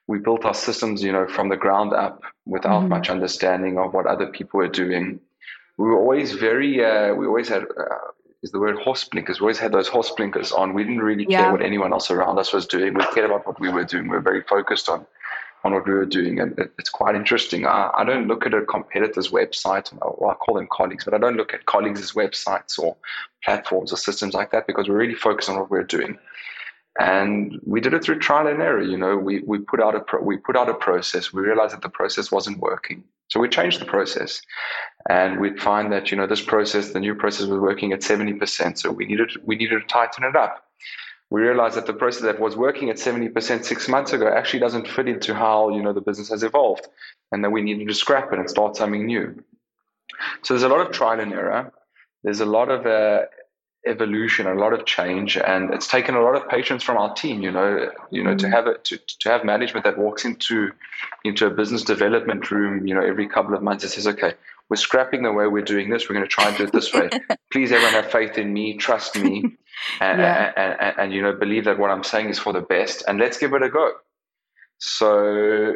We 0.08 0.20
built 0.20 0.44
our 0.44 0.54
systems, 0.54 1.02
you 1.02 1.14
know, 1.14 1.28
from 1.28 1.48
the 1.48 1.56
ground 1.56 1.94
up 1.94 2.22
without 2.46 2.82
mm-hmm. 2.82 2.90
much 2.90 3.10
understanding 3.10 3.78
of 3.78 3.94
what 3.94 4.06
other 4.06 4.28
people 4.28 4.58
were 4.58 4.68
doing. 4.68 5.20
We 5.78 5.86
were 5.86 5.98
always 5.98 6.34
very, 6.34 6.84
uh, 6.84 7.14
we 7.14 7.26
always 7.26 7.50
had, 7.50 7.64
uh, 7.64 8.12
is 8.42 8.52
the 8.52 8.60
word 8.60 8.78
horse 8.80 9.04
blinkers. 9.06 9.40
We 9.40 9.46
always 9.46 9.60
had 9.60 9.72
those 9.72 9.88
horse 9.88 10.12
blinkers 10.12 10.52
on. 10.52 10.74
We 10.74 10.84
didn't 10.84 11.00
really 11.00 11.26
yeah. 11.28 11.44
care 11.44 11.52
what 11.52 11.62
anyone 11.62 11.94
else 11.94 12.12
around 12.12 12.38
us 12.38 12.54
was 12.54 12.68
doing. 12.68 12.94
We 12.94 13.06
cared 13.14 13.30
about 13.30 13.48
what 13.48 13.60
we 13.60 13.70
were 13.70 13.86
doing. 13.86 14.04
We 14.04 14.16
were 14.16 14.22
very 14.22 14.44
focused 14.44 14.90
on 14.90 15.06
on 15.64 15.74
what 15.74 15.88
we 15.88 15.94
were 15.94 16.06
doing. 16.06 16.40
And 16.40 16.58
it, 16.60 16.72
it's 16.78 16.90
quite 16.90 17.16
interesting. 17.16 17.66
I, 17.66 17.90
I, 17.96 18.04
don't 18.04 18.28
look 18.28 18.46
at 18.46 18.54
a 18.54 18.66
competitor's 18.66 19.30
website, 19.30 19.94
or 20.02 20.32
I 20.32 20.36
call 20.36 20.56
them 20.56 20.68
colleagues, 20.72 21.06
but 21.06 21.14
I 21.14 21.18
don't 21.18 21.38
look 21.38 21.54
at 21.54 21.66
colleagues' 21.66 22.12
websites 22.14 22.78
or 22.78 22.98
platforms 23.44 23.94
or 23.94 23.98
systems 23.98 24.34
like 24.34 24.52
that 24.52 24.68
because 24.68 24.90
we're 24.90 24.98
really 24.98 25.16
focused 25.16 25.50
on 25.50 25.58
what 25.58 25.72
we're 25.72 25.84
doing. 25.84 26.18
And 27.00 27.60
we 27.66 27.82
did 27.82 27.94
it 27.94 28.04
through 28.04 28.20
trial 28.20 28.48
and 28.48 28.62
error. 28.62 28.84
You 28.84 28.98
know, 28.98 29.18
we, 29.18 29.42
we 29.48 29.60
put 29.60 29.82
out 29.82 29.96
a 29.96 30.02
pro, 30.02 30.22
we 30.22 30.38
put 30.38 30.56
out 30.56 30.70
a 30.70 30.76
process. 30.76 31.34
We 31.34 31.42
realized 31.42 31.74
that 31.74 31.82
the 31.82 31.90
process 31.90 32.32
wasn't 32.32 32.60
working, 32.60 33.04
so 33.30 33.40
we 33.40 33.50
changed 33.50 33.82
the 33.82 33.86
process. 33.86 34.42
And 35.10 35.40
we'd 35.42 35.60
find 35.60 35.92
that 35.92 36.12
you 36.12 36.18
know 36.18 36.28
this 36.28 36.42
process, 36.42 36.92
the 36.92 37.00
new 37.00 37.16
process, 37.16 37.48
was 37.48 37.60
working 37.60 37.92
at 37.92 38.04
seventy 38.04 38.34
percent. 38.34 38.80
So 38.80 38.92
we 38.92 39.06
needed 39.06 39.32
we 39.44 39.56
needed 39.56 39.82
to 39.82 39.88
tighten 39.88 40.24
it 40.24 40.36
up 40.36 40.64
we 41.34 41.42
realized 41.42 41.76
that 41.76 41.88
the 41.88 41.94
process 41.94 42.22
that 42.22 42.40
was 42.40 42.56
working 42.56 42.92
at 42.92 42.98
70% 42.98 43.66
six 43.66 43.90
months 43.90 44.14
ago 44.14 44.28
actually 44.28 44.60
doesn't 44.60 44.88
fit 44.88 45.08
into 45.08 45.34
how 45.34 45.70
you 45.70 45.82
know 45.82 45.92
the 45.92 46.00
business 46.00 46.30
has 46.30 46.44
evolved 46.44 46.88
and 47.32 47.44
then 47.44 47.52
we 47.52 47.64
needed 47.64 47.88
to 47.88 47.94
scrap 47.96 48.32
it 48.32 48.38
and 48.38 48.48
start 48.48 48.76
something 48.76 49.08
new 49.08 49.44
so 50.44 50.54
there's 50.54 50.64
a 50.64 50.70
lot 50.70 50.86
of 50.86 50.92
trial 50.92 51.20
and 51.20 51.34
error 51.34 51.74
there's 52.24 52.40
a 52.40 52.46
lot 52.46 52.70
of 52.70 52.86
uh, 52.86 53.26
evolution 53.86 54.48
a 54.48 54.54
lot 54.54 54.74
of 54.74 54.86
change 54.86 55.38
and 55.38 55.74
it's 55.74 55.88
taken 55.88 56.16
a 56.16 56.22
lot 56.22 56.36
of 56.36 56.48
patience 56.48 56.82
from 56.84 56.98
our 56.98 57.14
team 57.16 57.42
you 57.42 57.52
know 57.52 57.90
you 58.12 58.24
know 58.24 58.30
mm-hmm. 58.30 58.38
to 58.38 58.50
have 58.50 58.66
it 58.66 58.84
to, 58.86 58.98
to 59.20 59.30
have 59.30 59.44
management 59.44 59.84
that 59.84 59.98
walks 59.98 60.24
into 60.24 60.72
into 61.26 61.46
a 61.46 61.50
business 61.50 61.84
development 61.84 62.50
room 62.50 62.88
you 62.88 62.96
know 62.96 63.04
every 63.04 63.28
couple 63.28 63.54
of 63.54 63.62
months 63.62 63.84
and 63.84 63.92
says 63.92 64.08
okay 64.08 64.34
we're 64.70 64.78
scrapping 64.78 65.24
the 65.24 65.32
way 65.34 65.48
we're 65.48 65.62
doing 65.62 65.90
this 65.90 66.08
we're 66.08 66.16
going 66.16 66.26
to 66.26 66.32
try 66.32 66.48
and 66.48 66.58
do 66.58 66.64
it 66.64 66.72
this 66.72 66.94
way 66.94 67.10
please 67.52 67.72
everyone 67.72 67.94
have 67.94 68.10
faith 68.10 68.38
in 68.38 68.54
me 68.54 68.78
trust 68.78 69.18
me 69.18 69.44
and, 70.00 70.20
yeah. 70.20 70.52
and, 70.56 70.80
and, 70.80 71.00
and, 71.00 71.14
you 71.14 71.22
know 71.22 71.34
believe 71.34 71.66
that 71.66 71.80
what 71.80 71.92
I'm 71.92 72.04
saying 72.04 72.30
is 72.30 72.40
for 72.40 72.54
the 72.54 72.62
best, 72.62 73.04
and 73.08 73.20
let's 73.20 73.38
give 73.38 73.54
it 73.54 73.64
a 73.64 73.70
go. 73.70 73.92
So 74.80 75.76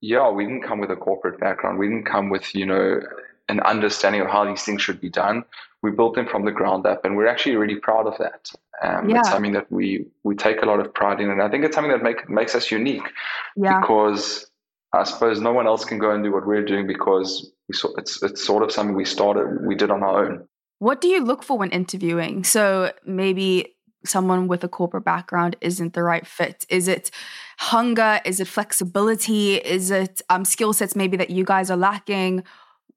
yeah, 0.00 0.30
we 0.30 0.44
didn't 0.44 0.62
come 0.62 0.78
with 0.78 0.90
a 0.90 0.96
corporate 0.96 1.40
background. 1.40 1.78
We 1.78 1.86
didn't 1.88 2.06
come 2.06 2.30
with 2.30 2.54
you 2.54 2.66
know 2.66 3.00
an 3.48 3.60
understanding 3.60 4.20
of 4.20 4.28
how 4.28 4.44
these 4.44 4.62
things 4.62 4.82
should 4.82 5.00
be 5.00 5.08
done. 5.10 5.44
We 5.82 5.90
built 5.90 6.14
them 6.14 6.26
from 6.26 6.44
the 6.44 6.52
ground 6.52 6.86
up, 6.86 7.04
and 7.04 7.16
we're 7.16 7.26
actually 7.26 7.56
really 7.56 7.76
proud 7.76 8.06
of 8.06 8.18
that. 8.18 8.50
Um, 8.82 9.08
yeah. 9.08 9.20
It's 9.20 9.30
something 9.30 9.52
that 9.52 9.70
we 9.70 10.06
we 10.24 10.34
take 10.34 10.62
a 10.62 10.66
lot 10.66 10.80
of 10.80 10.92
pride 10.92 11.20
in, 11.20 11.30
and 11.30 11.42
I 11.42 11.48
think 11.48 11.64
it's 11.64 11.74
something 11.74 11.92
that 11.92 12.02
make, 12.02 12.28
makes 12.28 12.54
us 12.54 12.70
unique. 12.70 13.08
Yeah. 13.56 13.80
Because 13.80 14.50
I 14.92 15.04
suppose 15.04 15.40
no 15.40 15.52
one 15.52 15.66
else 15.66 15.84
can 15.84 15.98
go 15.98 16.10
and 16.10 16.24
do 16.24 16.32
what 16.32 16.46
we're 16.46 16.64
doing 16.64 16.86
because 16.86 17.52
we 17.68 17.74
saw, 17.74 17.94
it's 17.96 18.22
it's 18.22 18.44
sort 18.44 18.62
of 18.62 18.72
something 18.72 18.96
we 18.96 19.04
started, 19.04 19.66
we 19.66 19.74
did 19.74 19.90
on 19.90 20.02
our 20.02 20.24
own. 20.24 20.48
What 20.78 21.00
do 21.00 21.08
you 21.08 21.22
look 21.22 21.42
for 21.42 21.58
when 21.58 21.70
interviewing? 21.70 22.42
So 22.44 22.92
maybe 23.04 23.76
someone 24.04 24.48
with 24.48 24.64
a 24.64 24.68
corporate 24.68 25.04
background 25.04 25.56
isn't 25.60 25.92
the 25.92 26.02
right 26.02 26.26
fit. 26.26 26.64
Is 26.68 26.88
it 26.88 27.10
hunger? 27.58 28.20
Is 28.24 28.40
it 28.40 28.48
flexibility? 28.48 29.56
Is 29.56 29.90
it 29.90 30.22
um, 30.30 30.44
skill 30.44 30.72
sets 30.72 30.96
maybe 30.96 31.16
that 31.18 31.30
you 31.30 31.44
guys 31.44 31.70
are 31.70 31.76
lacking? 31.76 32.44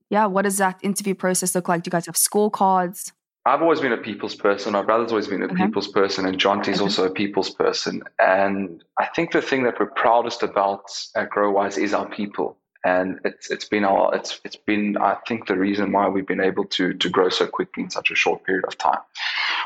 Yeah, 0.09 0.25
what 0.27 0.43
does 0.43 0.57
that 0.57 0.79
interview 0.83 1.15
process 1.15 1.55
look 1.55 1.67
like? 1.67 1.83
Do 1.83 1.87
you 1.87 1.91
guys 1.91 2.05
have 2.05 2.15
scorecards? 2.15 3.11
I've 3.45 3.61
always 3.61 3.81
been 3.81 3.91
a 3.91 3.97
people's 3.97 4.35
person. 4.35 4.71
My 4.71 4.83
brother's 4.83 5.11
always 5.11 5.27
been 5.27 5.41
a 5.41 5.45
okay. 5.45 5.65
people's 5.65 5.89
person, 5.89 6.25
and 6.25 6.39
Jonty's 6.39 6.75
okay. 6.75 6.81
also 6.81 7.05
a 7.05 7.09
people's 7.09 7.49
person. 7.49 8.01
And 8.19 8.83
I 8.97 9.07
think 9.07 9.31
the 9.33 9.41
thing 9.41 9.63
that 9.63 9.79
we're 9.79 9.87
proudest 9.87 10.43
about 10.43 10.85
at 11.15 11.29
GrowWise 11.29 11.77
is 11.77 11.93
our 11.93 12.07
people 12.07 12.57
and 12.83 13.19
it's 13.23 13.49
it's 13.49 13.65
been 13.65 13.85
our 13.85 14.13
it's 14.13 14.39
it's 14.43 14.55
been 14.55 14.97
I 14.97 15.15
think 15.27 15.47
the 15.47 15.55
reason 15.55 15.91
why 15.91 16.07
we've 16.09 16.27
been 16.27 16.41
able 16.41 16.65
to 16.65 16.93
to 16.93 17.09
grow 17.09 17.29
so 17.29 17.47
quickly 17.47 17.83
in 17.83 17.89
such 17.89 18.11
a 18.11 18.15
short 18.15 18.43
period 18.43 18.65
of 18.65 18.77
time. 18.77 18.99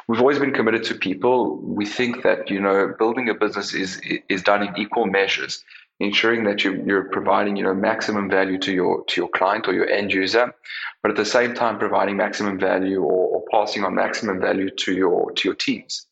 We've 0.07 0.21
always 0.21 0.39
been 0.39 0.53
committed 0.53 0.83
to 0.85 0.95
people. 0.95 1.57
We 1.57 1.85
think 1.85 2.23
that 2.23 2.49
you 2.49 2.61
know 2.61 2.93
building 2.97 3.29
a 3.29 3.33
business 3.33 3.73
is 3.73 3.99
is 4.29 4.43
done 4.43 4.67
in 4.67 4.77
equal 4.77 5.07
measures, 5.07 5.63
ensuring 5.99 6.43
that 6.43 6.63
you 6.63 6.83
you're 6.85 7.09
providing 7.09 7.55
you 7.55 7.63
know 7.63 7.73
maximum 7.73 8.29
value 8.29 8.57
to 8.59 8.71
your 8.71 9.03
to 9.05 9.21
your 9.21 9.29
client 9.29 9.67
or 9.67 9.73
your 9.73 9.89
end 9.89 10.13
user, 10.13 10.53
but 11.01 11.11
at 11.11 11.17
the 11.17 11.25
same 11.25 11.53
time 11.53 11.79
providing 11.79 12.17
maximum 12.17 12.59
value 12.59 13.01
or, 13.01 13.27
or 13.27 13.43
passing 13.51 13.83
on 13.83 13.95
maximum 13.95 14.39
value 14.39 14.69
to 14.69 14.93
your 14.93 15.31
to 15.31 15.47
your 15.47 15.55
teams. 15.55 16.05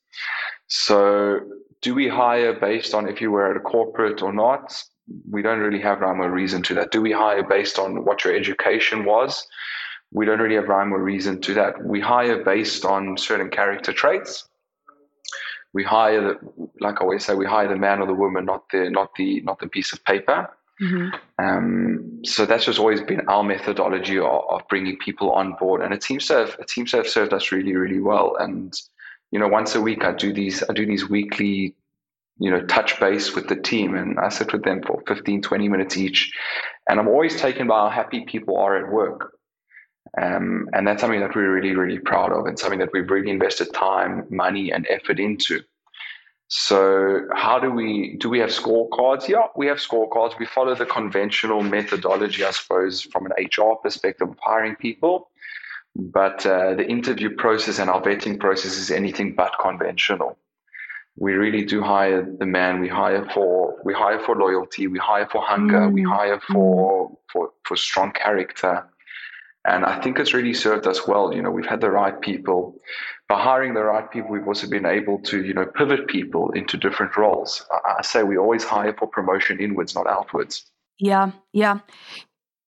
So 0.67 1.41
do 1.81 1.93
we 1.93 2.07
hire 2.07 2.53
based 2.59 2.93
on 2.93 3.07
if 3.07 3.21
you 3.21 3.31
were 3.31 3.51
at 3.51 3.57
a 3.57 3.59
corporate 3.59 4.21
or 4.21 4.33
not? 4.33 4.83
we 5.29 5.41
don't 5.41 5.59
really 5.59 5.81
have 5.81 6.01
rhyme 6.01 6.21
or 6.21 6.31
reason 6.31 6.61
to 6.63 6.73
that. 6.75 6.91
Do 6.91 7.01
we 7.01 7.11
hire 7.11 7.43
based 7.43 7.77
on 7.77 8.05
what 8.05 8.23
your 8.23 8.35
education 8.35 9.05
was? 9.05 9.47
We 10.11 10.25
don't 10.25 10.39
really 10.39 10.55
have 10.55 10.67
rhyme 10.67 10.93
or 10.93 11.01
reason 11.01 11.41
to 11.41 11.53
that. 11.55 11.83
We 11.83 11.99
hire 11.99 12.43
based 12.43 12.85
on 12.85 13.17
certain 13.17 13.49
character 13.49 13.93
traits. 13.93 14.47
We 15.75 15.83
hire, 15.83 16.21
the, 16.21 16.69
like 16.79 16.95
I 16.95 17.03
always 17.03 17.23
say, 17.23 17.35
we 17.35 17.45
hire 17.45 17.67
the 17.67 17.75
man 17.75 18.01
or 18.01 18.07
the 18.07 18.13
woman, 18.15 18.45
not 18.45 18.63
the 18.71 18.89
not 18.89 19.13
the 19.15 19.41
not 19.41 19.59
the 19.59 19.67
piece 19.67 19.93
of 19.93 20.03
paper. 20.05 20.49
Mm-hmm. 20.81 21.45
Um, 21.45 22.21
so 22.25 22.45
that's 22.45 22.65
just 22.65 22.79
always 22.79 23.01
been 23.01 23.21
our 23.29 23.43
methodology 23.43 24.17
of, 24.17 24.41
of, 24.49 24.67
bringing 24.67 24.97
people 24.97 25.31
on 25.31 25.55
board, 25.59 25.81
and 25.81 25.93
it 25.93 26.03
seems 26.03 26.27
to 26.27 26.33
have 26.33 26.57
it 26.59 26.69
seems 26.69 26.91
to 26.91 26.97
have 26.97 27.07
served 27.07 27.33
us 27.33 27.51
really 27.51 27.75
really 27.75 27.99
well. 27.99 28.35
And 28.39 28.73
you 29.31 29.39
know, 29.39 29.47
once 29.47 29.75
a 29.75 29.81
week 29.81 30.03
I 30.03 30.13
do 30.13 30.33
these 30.33 30.63
I 30.69 30.73
do 30.73 30.85
these 30.85 31.07
weekly 31.09 31.75
you 32.39 32.51
know, 32.51 32.61
touch 32.65 32.99
base 32.99 33.33
with 33.33 33.47
the 33.47 33.55
team. 33.55 33.95
And 33.95 34.19
I 34.19 34.29
sit 34.29 34.51
with 34.51 34.63
them 34.63 34.81
for 34.85 35.01
15, 35.07 35.41
20 35.41 35.69
minutes 35.69 35.97
each. 35.97 36.31
And 36.89 36.99
I'm 36.99 37.07
always 37.07 37.39
taken 37.39 37.67
by 37.67 37.79
how 37.79 37.89
happy 37.89 38.25
people 38.25 38.57
are 38.57 38.77
at 38.77 38.91
work. 38.91 39.34
Um, 40.21 40.69
and 40.73 40.87
that's 40.87 41.01
something 41.01 41.19
that 41.19 41.35
we're 41.35 41.53
really, 41.53 41.75
really 41.75 41.99
proud 41.99 42.31
of 42.31 42.45
and 42.45 42.57
something 42.57 42.79
that 42.79 42.89
we've 42.93 43.09
really 43.09 43.31
invested 43.31 43.73
time, 43.73 44.25
money, 44.29 44.71
and 44.71 44.87
effort 44.89 45.19
into. 45.19 45.61
So 46.47 47.21
how 47.33 47.59
do 47.59 47.71
we 47.71 48.17
do 48.19 48.29
we 48.29 48.39
have 48.39 48.49
scorecards? 48.49 49.27
Yeah, 49.27 49.47
we 49.55 49.65
have 49.67 49.77
scorecards. 49.77 50.37
We 50.37 50.45
follow 50.45 50.75
the 50.75 50.85
conventional 50.85 51.63
methodology, 51.63 52.45
I 52.45 52.51
suppose, 52.51 53.01
from 53.01 53.25
an 53.25 53.31
HR 53.43 53.75
perspective 53.81 54.29
of 54.29 54.37
hiring 54.43 54.75
people. 54.75 55.31
But 55.95 56.45
uh, 56.45 56.75
the 56.75 56.85
interview 56.85 57.35
process 57.35 57.79
and 57.79 57.89
our 57.89 58.01
vetting 58.01 58.39
process 58.39 58.77
is 58.77 58.91
anything 58.91 59.33
but 59.33 59.53
conventional 59.59 60.37
we 61.17 61.33
really 61.33 61.63
do 61.63 61.81
hire 61.81 62.27
the 62.39 62.45
man 62.45 62.79
we 62.79 62.87
hire 62.87 63.25
for 63.33 63.75
we 63.85 63.93
hire 63.93 64.19
for 64.19 64.35
loyalty 64.35 64.87
we 64.87 64.99
hire 64.99 65.27
for 65.31 65.41
hunger 65.41 65.81
mm. 65.81 65.93
we 65.93 66.03
hire 66.03 66.39
for 66.51 67.17
for 67.31 67.51
for 67.63 67.77
strong 67.77 68.11
character 68.11 68.85
and 69.65 69.85
i 69.85 69.99
think 70.01 70.19
it's 70.19 70.33
really 70.33 70.53
served 70.53 70.87
us 70.87 71.07
well 71.07 71.33
you 71.33 71.41
know 71.41 71.51
we've 71.51 71.65
had 71.65 71.81
the 71.81 71.89
right 71.89 72.21
people 72.21 72.75
by 73.27 73.41
hiring 73.41 73.73
the 73.73 73.83
right 73.83 74.11
people 74.11 74.29
we've 74.29 74.47
also 74.47 74.69
been 74.69 74.85
able 74.85 75.19
to 75.19 75.43
you 75.43 75.53
know 75.53 75.65
pivot 75.65 76.07
people 76.07 76.51
into 76.51 76.77
different 76.77 77.15
roles 77.17 77.65
i, 77.85 78.01
say 78.01 78.23
we 78.23 78.37
always 78.37 78.63
hire 78.63 78.93
for 78.97 79.07
promotion 79.07 79.59
inwards 79.59 79.95
not 79.95 80.07
outwards 80.07 80.65
yeah 80.99 81.31
yeah 81.53 81.79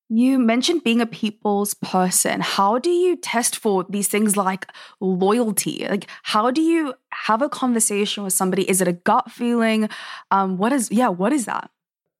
you 0.09 0.39
mentioned 0.39 0.83
being 0.83 1.01
a 1.01 1.05
people's 1.05 1.75
person. 1.75 2.41
How 2.41 2.79
do 2.79 2.89
you 2.89 3.15
test 3.15 3.55
for 3.55 3.85
these 3.87 4.07
things 4.07 4.35
like 4.35 4.65
loyalty? 4.99 5.85
Like, 5.87 6.07
how 6.23 6.49
do 6.49 6.61
you 6.61 6.95
have 7.11 7.43
a 7.43 7.49
conversation 7.49 8.23
with 8.23 8.33
somebody? 8.33 8.67
Is 8.67 8.81
it 8.81 8.87
a 8.87 8.93
gut 8.93 9.31
feeling? 9.31 9.87
Um, 10.31 10.57
what 10.57 10.73
is, 10.73 10.91
yeah, 10.91 11.09
what 11.09 11.31
is 11.31 11.45
that? 11.45 11.69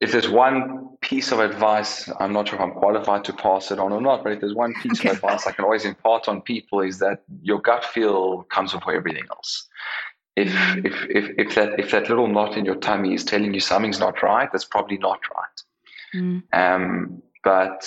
If 0.02 0.14
there's 0.14 0.30
one 0.30 0.90
piece 1.02 1.32
of 1.32 1.40
advice, 1.40 2.10
I'm 2.20 2.32
not 2.32 2.48
sure 2.48 2.58
if 2.58 2.64
I'm 2.64 2.72
qualified 2.72 3.26
to 3.26 3.34
pass 3.34 3.70
it 3.72 3.80
on 3.80 3.92
or 3.92 4.02
not, 4.02 4.24
but 4.24 4.34
if 4.34 4.40
there's 4.40 4.56
one 4.56 4.74
piece 4.82 5.00
okay. 5.00 5.10
of 5.10 5.16
advice 5.16 5.46
I 5.46 5.52
can 5.52 5.66
always 5.66 5.84
impart 5.84 6.30
on 6.30 6.42
people 6.42 6.80
is 6.82 7.00
that 7.00 7.24
your 7.42 7.60
gut 7.60 7.84
feel 7.84 8.44
comes 8.44 8.72
before 8.72 8.94
everything 8.94 9.24
else. 9.30 9.68
If, 10.38 10.48
mm-hmm. 10.48 10.88
if, 10.88 10.94
if, 11.10 11.36
if, 11.38 11.56
that, 11.56 11.80
if 11.80 11.92
that 11.92 12.08
little 12.08 12.28
knot 12.28 12.56
in 12.56 12.64
your 12.64 12.76
tummy 12.76 13.14
is 13.14 13.26
telling 13.26 13.54
you 13.54 13.60
something's 13.60 14.00
not 14.00 14.24
right, 14.24 14.50
that's 14.50 14.64
probably 14.64 14.98
not 14.98 15.20
right. 15.36 15.64
Mm. 16.16 16.44
Um, 16.54 17.22
but 17.44 17.84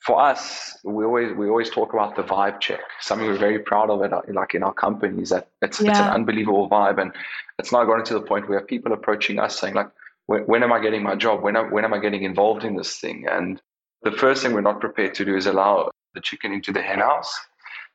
for 0.00 0.20
us, 0.20 0.76
we 0.82 1.04
always 1.04 1.32
we 1.36 1.48
always 1.48 1.70
talk 1.70 1.92
about 1.92 2.16
the 2.16 2.22
vibe 2.24 2.60
check. 2.60 2.80
Something 3.00 3.28
we're 3.28 3.36
very 3.38 3.60
proud 3.60 3.88
of 3.88 4.02
it, 4.02 4.10
like 4.34 4.54
in 4.54 4.64
our 4.64 4.74
company, 4.74 5.22
is 5.22 5.30
that 5.30 5.48
it's, 5.62 5.80
yeah. 5.80 5.90
it's 5.90 6.00
an 6.00 6.08
unbelievable 6.08 6.68
vibe, 6.68 7.00
and 7.00 7.12
it's 7.58 7.70
now 7.72 7.84
gotten 7.84 8.04
to 8.06 8.14
the 8.14 8.20
point 8.20 8.48
where 8.48 8.60
people 8.60 8.92
approaching 8.92 9.38
us 9.38 9.60
saying 9.60 9.74
like, 9.74 9.90
when, 10.26 10.42
when 10.42 10.62
am 10.62 10.72
I 10.72 10.80
getting 10.80 11.02
my 11.02 11.14
job? 11.14 11.42
When, 11.42 11.56
am, 11.56 11.70
when 11.70 11.84
am 11.84 11.94
I 11.94 11.98
getting 11.98 12.22
involved 12.22 12.64
in 12.64 12.76
this 12.76 12.96
thing? 12.96 13.26
And 13.30 13.60
the 14.02 14.12
first 14.12 14.42
thing 14.42 14.52
we're 14.52 14.60
not 14.60 14.80
prepared 14.80 15.14
to 15.14 15.24
do 15.24 15.36
is 15.36 15.46
allow 15.46 15.90
the 16.14 16.20
chicken 16.20 16.52
into 16.52 16.72
the 16.72 16.82
henhouse. 16.82 17.34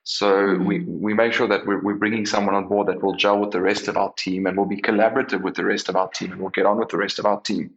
So 0.04 0.32
mm-hmm. 0.32 0.66
we, 0.66 0.80
we 0.86 1.14
make 1.14 1.34
sure 1.34 1.48
that 1.48 1.66
we're, 1.66 1.82
we're 1.82 1.96
bringing 1.96 2.26
someone 2.26 2.56
on 2.56 2.68
board 2.68 2.88
that 2.88 3.04
will 3.04 3.16
gel 3.16 3.40
with 3.40 3.52
the 3.52 3.62
rest 3.62 3.88
of 3.88 3.98
our 3.98 4.14
team 4.14 4.46
and 4.46 4.58
will 4.58 4.66
be 4.66 4.82
collaborative 4.82 5.42
with 5.42 5.56
the 5.56 5.66
rest 5.66 5.90
of 5.90 5.96
our 5.96 6.08
team 6.10 6.32
and 6.32 6.42
will 6.42 6.50
get 6.50 6.66
on 6.66 6.78
with 6.78 6.90
the 6.90 6.98
rest 6.98 7.20
of 7.20 7.26
our 7.26 7.42
team. 7.42 7.72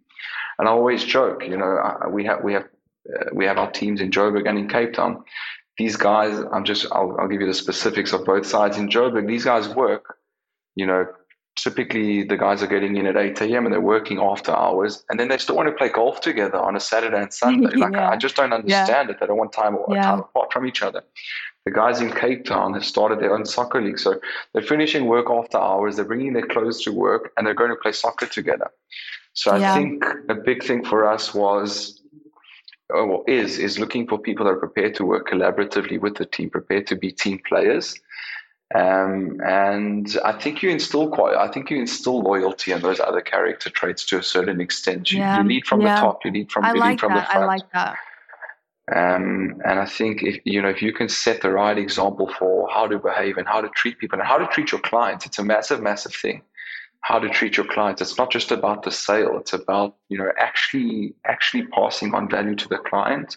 And 0.58 0.68
I 0.68 0.70
always 0.70 1.02
joke, 1.02 1.44
you 1.44 1.56
know, 1.56 1.98
we 2.10 2.24
have 2.26 2.44
we 2.44 2.52
have 2.52 2.64
uh, 2.64 3.24
we 3.32 3.46
have 3.46 3.58
our 3.58 3.70
teams 3.70 4.00
in 4.00 4.10
Joburg 4.10 4.48
and 4.48 4.58
in 4.58 4.68
Cape 4.68 4.92
Town. 4.92 5.24
These 5.78 5.96
guys, 5.96 6.38
I'm 6.52 6.64
just 6.64 6.86
I'll, 6.92 7.16
I'll 7.18 7.28
give 7.28 7.40
you 7.40 7.46
the 7.46 7.54
specifics 7.54 8.12
of 8.12 8.24
both 8.24 8.46
sides. 8.46 8.76
In 8.76 8.88
Joburg, 8.88 9.26
these 9.26 9.44
guys 9.44 9.68
work, 9.70 10.18
you 10.76 10.86
know, 10.86 11.06
typically 11.62 12.22
the 12.24 12.36
guys 12.36 12.62
are 12.62 12.66
getting 12.66 12.96
in 12.96 13.06
at 13.06 13.16
8 13.16 13.40
a.m. 13.42 13.66
and 13.66 13.72
they're 13.72 13.80
working 13.80 14.18
after 14.18 14.52
hours, 14.52 15.04
and 15.08 15.20
then 15.20 15.28
they 15.28 15.38
still 15.38 15.56
want 15.56 15.68
to 15.68 15.74
play 15.74 15.88
golf 15.88 16.20
together 16.20 16.58
on 16.58 16.76
a 16.76 16.80
Saturday 16.80 17.20
and 17.20 17.32
Sunday. 17.32 17.70
Like 17.80 17.92
yeah. 17.92 18.10
I 18.10 18.16
just 18.16 18.36
don't 18.36 18.52
understand 18.52 19.08
yeah. 19.08 19.14
it. 19.14 19.20
They 19.20 19.26
don't 19.26 19.36
want 19.36 19.52
time, 19.52 19.76
yeah. 19.88 20.02
time 20.02 20.20
apart 20.20 20.52
from 20.52 20.66
each 20.66 20.82
other. 20.82 21.02
The 21.64 21.70
guys 21.70 22.00
in 22.00 22.10
Cape 22.10 22.44
Town 22.44 22.74
have 22.74 22.84
started 22.84 23.20
their 23.20 23.34
own 23.34 23.44
soccer 23.44 23.80
league, 23.80 23.98
so 23.98 24.20
they're 24.52 24.62
finishing 24.62 25.06
work 25.06 25.30
after 25.30 25.58
hours. 25.58 25.96
They're 25.96 26.04
bringing 26.04 26.32
their 26.32 26.46
clothes 26.46 26.82
to 26.84 26.92
work, 26.92 27.32
and 27.36 27.46
they're 27.46 27.54
going 27.54 27.70
to 27.70 27.76
play 27.76 27.92
soccer 27.92 28.26
together. 28.26 28.70
So 29.34 29.52
I 29.52 29.74
think 29.74 30.04
a 30.28 30.34
big 30.34 30.62
thing 30.64 30.84
for 30.84 31.06
us 31.06 31.32
was 31.32 32.00
or 32.92 33.24
is 33.28 33.58
is 33.58 33.78
looking 33.78 34.06
for 34.06 34.18
people 34.18 34.44
that 34.44 34.52
are 34.52 34.58
prepared 34.58 34.94
to 34.96 35.04
work 35.04 35.28
collaboratively 35.28 36.00
with 36.00 36.16
the 36.16 36.26
team, 36.26 36.50
prepared 36.50 36.86
to 36.88 36.96
be 36.96 37.12
team 37.12 37.40
players. 37.48 37.94
Um, 38.72 39.40
and 39.44 40.16
I 40.24 40.32
think 40.32 40.62
you 40.62 40.70
instill 40.70 41.08
quite, 41.08 41.34
I 41.34 41.48
think 41.48 41.70
you 41.70 41.78
instill 41.78 42.20
loyalty 42.20 42.70
and 42.70 42.82
those 42.82 43.00
other 43.00 43.20
character 43.20 43.68
traits 43.68 44.04
to 44.06 44.18
a 44.18 44.22
certain 44.22 44.60
extent. 44.60 45.10
You, 45.10 45.18
yeah. 45.18 45.38
you 45.38 45.48
lead 45.48 45.66
from 45.66 45.80
yeah. 45.80 45.96
the 45.96 46.00
top, 46.00 46.24
you 46.24 46.30
lead 46.30 46.52
from, 46.52 46.64
I 46.64 46.72
you 46.72 46.80
like 46.80 46.90
lead 46.90 47.00
from 47.00 47.14
that. 47.14 47.26
the 47.26 47.32
front. 47.32 47.44
I 47.44 47.46
like 47.46 47.72
that. 47.72 47.96
Um, 48.92 49.60
and 49.64 49.78
I 49.78 49.86
think 49.86 50.22
if 50.22 50.40
you 50.44 50.60
know 50.60 50.68
if 50.68 50.82
you 50.82 50.92
can 50.92 51.08
set 51.08 51.42
the 51.42 51.50
right 51.50 51.78
example 51.78 52.28
for 52.38 52.68
how 52.68 52.88
to 52.88 52.98
behave 52.98 53.36
and 53.36 53.46
how 53.46 53.60
to 53.60 53.68
treat 53.68 53.98
people 53.98 54.18
and 54.18 54.26
how 54.26 54.36
to 54.36 54.46
treat 54.48 54.72
your 54.72 54.80
clients, 54.80 55.26
it's 55.26 55.38
a 55.38 55.44
massive, 55.44 55.80
massive 55.80 56.14
thing. 56.14 56.42
How 57.02 57.18
to 57.18 57.28
treat 57.28 57.56
your 57.56 57.66
clients. 57.66 58.02
It's 58.02 58.18
not 58.18 58.30
just 58.30 58.50
about 58.50 58.82
the 58.82 58.90
sale. 58.90 59.38
It's 59.38 59.52
about 59.52 59.96
you 60.08 60.18
know 60.18 60.32
actually 60.38 61.14
actually 61.24 61.66
passing 61.68 62.14
on 62.14 62.28
value 62.28 62.56
to 62.56 62.68
the 62.68 62.78
client. 62.78 63.36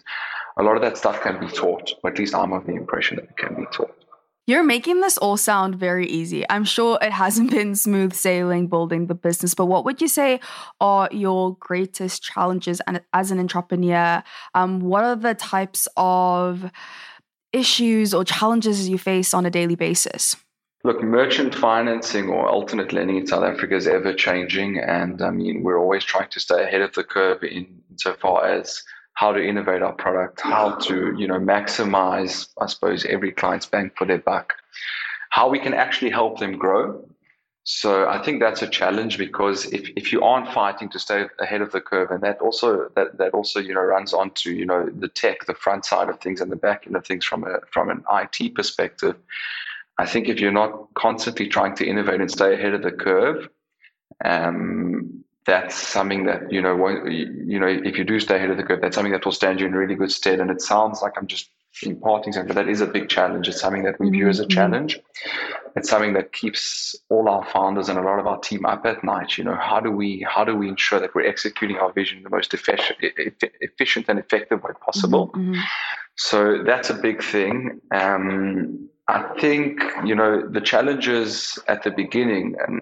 A 0.56 0.62
lot 0.62 0.76
of 0.76 0.82
that 0.82 0.98
stuff 0.98 1.20
can 1.20 1.38
be 1.38 1.48
taught, 1.48 1.92
or 2.02 2.10
at 2.10 2.18
least 2.18 2.34
I'm 2.34 2.52
of 2.52 2.66
the 2.66 2.74
impression 2.74 3.16
that 3.16 3.24
it 3.24 3.36
can 3.36 3.54
be 3.54 3.66
taught. 3.72 4.03
You're 4.46 4.62
making 4.62 5.00
this 5.00 5.16
all 5.16 5.38
sound 5.38 5.76
very 5.76 6.06
easy. 6.06 6.44
I'm 6.50 6.64
sure 6.64 6.98
it 7.00 7.12
hasn't 7.12 7.50
been 7.50 7.74
smooth 7.74 8.12
sailing 8.12 8.66
building 8.66 9.06
the 9.06 9.14
business, 9.14 9.54
but 9.54 9.66
what 9.66 9.86
would 9.86 10.02
you 10.02 10.08
say 10.08 10.40
are 10.80 11.08
your 11.10 11.56
greatest 11.58 12.22
challenges 12.22 12.80
and 12.86 13.00
as 13.14 13.30
an 13.30 13.38
entrepreneur? 13.38 14.22
Um, 14.54 14.80
what 14.80 15.02
are 15.04 15.16
the 15.16 15.34
types 15.34 15.88
of 15.96 16.70
issues 17.54 18.12
or 18.12 18.24
challenges 18.24 18.86
you 18.86 18.98
face 18.98 19.32
on 19.32 19.46
a 19.46 19.50
daily 19.50 19.76
basis? 19.76 20.36
Look, 20.82 21.02
merchant 21.02 21.54
financing 21.54 22.28
or 22.28 22.46
alternate 22.46 22.92
lending 22.92 23.16
in 23.16 23.26
South 23.26 23.44
Africa 23.44 23.74
is 23.74 23.86
ever 23.86 24.12
changing, 24.12 24.78
and 24.78 25.22
I 25.22 25.30
mean 25.30 25.62
we're 25.62 25.78
always 25.78 26.04
trying 26.04 26.28
to 26.28 26.40
stay 26.40 26.62
ahead 26.62 26.82
of 26.82 26.92
the 26.92 27.04
curve 27.04 27.42
in 27.42 27.80
so 27.96 28.12
far 28.12 28.44
as 28.44 28.82
how 29.14 29.32
to 29.32 29.42
innovate 29.42 29.82
our 29.82 29.92
product, 29.92 30.40
how 30.40 30.74
to 30.76 31.14
you 31.16 31.26
know 31.26 31.38
maximize, 31.38 32.48
I 32.60 32.66
suppose, 32.66 33.04
every 33.06 33.32
client's 33.32 33.66
bang 33.66 33.90
for 33.96 34.06
their 34.06 34.18
buck, 34.18 34.54
how 35.30 35.48
we 35.48 35.58
can 35.58 35.74
actually 35.74 36.10
help 36.10 36.38
them 36.38 36.58
grow. 36.58 37.04
So 37.66 38.06
I 38.08 38.22
think 38.22 38.40
that's 38.40 38.60
a 38.60 38.68
challenge 38.68 39.16
because 39.16 39.64
if, 39.72 39.88
if 39.96 40.12
you 40.12 40.20
aren't 40.20 40.52
fighting 40.52 40.90
to 40.90 40.98
stay 40.98 41.24
ahead 41.40 41.62
of 41.62 41.72
the 41.72 41.80
curve, 41.80 42.10
and 42.10 42.22
that 42.22 42.38
also 42.40 42.90
that, 42.94 43.16
that 43.16 43.32
also 43.32 43.58
you 43.58 43.72
know 43.72 43.80
runs 43.80 44.12
onto 44.12 44.50
you 44.50 44.66
know 44.66 44.90
the 44.90 45.08
tech, 45.08 45.46
the 45.46 45.54
front 45.54 45.86
side 45.86 46.10
of 46.10 46.20
things, 46.20 46.40
and 46.40 46.52
the 46.52 46.56
back 46.56 46.86
end 46.86 46.94
of 46.96 47.06
things 47.06 47.24
from 47.24 47.44
a 47.44 47.60
from 47.70 47.88
an 47.88 48.04
IT 48.12 48.54
perspective. 48.54 49.16
I 49.96 50.06
think 50.06 50.28
if 50.28 50.40
you're 50.40 50.52
not 50.52 50.92
constantly 50.94 51.48
trying 51.48 51.76
to 51.76 51.86
innovate 51.86 52.20
and 52.20 52.30
stay 52.30 52.52
ahead 52.54 52.74
of 52.74 52.82
the 52.82 52.90
curve, 52.90 53.48
um, 54.24 55.23
that's 55.46 55.76
something 55.76 56.24
that 56.24 56.50
you 56.50 56.60
know 56.60 56.74
you 57.06 57.58
know 57.58 57.66
if 57.66 57.98
you 57.98 58.04
do 58.04 58.18
stay 58.18 58.36
ahead 58.36 58.50
of 58.50 58.56
the 58.56 58.62
curve 58.62 58.80
that's 58.80 58.94
something 58.94 59.12
that 59.12 59.24
will 59.24 59.32
stand 59.32 59.60
you 59.60 59.66
in 59.66 59.72
really 59.72 59.94
good 59.94 60.10
stead 60.10 60.40
and 60.40 60.50
it 60.50 60.60
sounds 60.60 61.02
like 61.02 61.12
i'm 61.16 61.26
just 61.26 61.50
imparting 61.82 62.32
something 62.32 62.48
but 62.48 62.54
that 62.54 62.68
is 62.68 62.80
a 62.80 62.86
big 62.86 63.08
challenge 63.08 63.48
it's 63.48 63.60
something 63.60 63.82
that 63.82 63.98
we 63.98 64.08
view 64.08 64.28
as 64.28 64.38
a 64.38 64.42
mm-hmm. 64.42 64.50
challenge 64.50 65.00
it's 65.76 65.90
something 65.90 66.12
that 66.12 66.32
keeps 66.32 66.94
all 67.10 67.28
our 67.28 67.44
founders 67.46 67.88
and 67.88 67.98
a 67.98 68.02
lot 68.02 68.20
of 68.20 68.26
our 68.26 68.38
team 68.38 68.64
up 68.64 68.86
at 68.86 69.02
night 69.02 69.36
you 69.36 69.44
know 69.44 69.56
how 69.56 69.80
do 69.80 69.90
we 69.90 70.24
how 70.28 70.44
do 70.44 70.56
we 70.56 70.68
ensure 70.68 71.00
that 71.00 71.14
we're 71.14 71.26
executing 71.26 71.76
our 71.76 71.92
vision 71.92 72.18
in 72.18 72.24
the 72.24 72.30
most 72.30 72.54
efficient 72.54 72.96
efficient 73.60 74.06
and 74.08 74.18
effective 74.18 74.62
way 74.62 74.70
possible 74.80 75.28
mm-hmm. 75.28 75.52
mm-hmm. 75.52 75.60
so 76.14 76.62
that's 76.62 76.90
a 76.90 76.94
big 76.94 77.22
thing 77.22 77.80
um, 77.90 78.88
i 79.08 79.20
think 79.40 79.82
you 80.04 80.14
know 80.14 80.48
the 80.48 80.60
challenges 80.60 81.58
at 81.66 81.82
the 81.82 81.90
beginning 81.90 82.54
and 82.66 82.80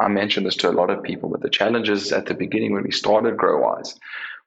I 0.00 0.08
mentioned 0.08 0.46
this 0.46 0.56
to 0.56 0.70
a 0.70 0.72
lot 0.72 0.90
of 0.90 1.02
people, 1.02 1.28
but 1.28 1.42
the 1.42 1.50
challenges 1.50 2.12
at 2.12 2.26
the 2.26 2.34
beginning 2.34 2.72
when 2.72 2.84
we 2.84 2.90
started 2.90 3.36
GrowWise 3.36 3.98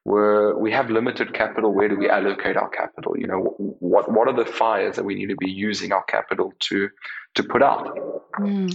were 0.05 0.57
we 0.57 0.71
have 0.71 0.89
limited 0.89 1.33
capital. 1.33 1.73
Where 1.73 1.87
do 1.87 1.95
we 1.95 2.09
allocate 2.09 2.57
our 2.57 2.69
capital? 2.69 3.17
You 3.17 3.27
know, 3.27 3.55
what 3.57 4.11
what 4.11 4.27
are 4.27 4.35
the 4.35 4.45
fires 4.45 4.95
that 4.95 5.05
we 5.05 5.15
need 5.15 5.29
to 5.29 5.35
be 5.35 5.51
using 5.51 5.91
our 5.91 6.03
capital 6.03 6.53
to 6.59 6.89
to 7.35 7.43
put 7.43 7.61
out? 7.61 7.97
Mm. 8.39 8.73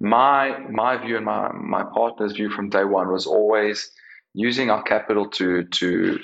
My 0.00 0.58
my 0.70 0.96
view 0.96 1.16
and 1.16 1.26
my 1.26 1.52
my 1.52 1.84
partner's 1.84 2.32
view 2.32 2.50
from 2.50 2.70
day 2.70 2.84
one 2.84 3.10
was 3.12 3.26
always 3.26 3.90
using 4.34 4.70
our 4.70 4.82
capital 4.82 5.28
to 5.30 5.64
to 5.64 6.18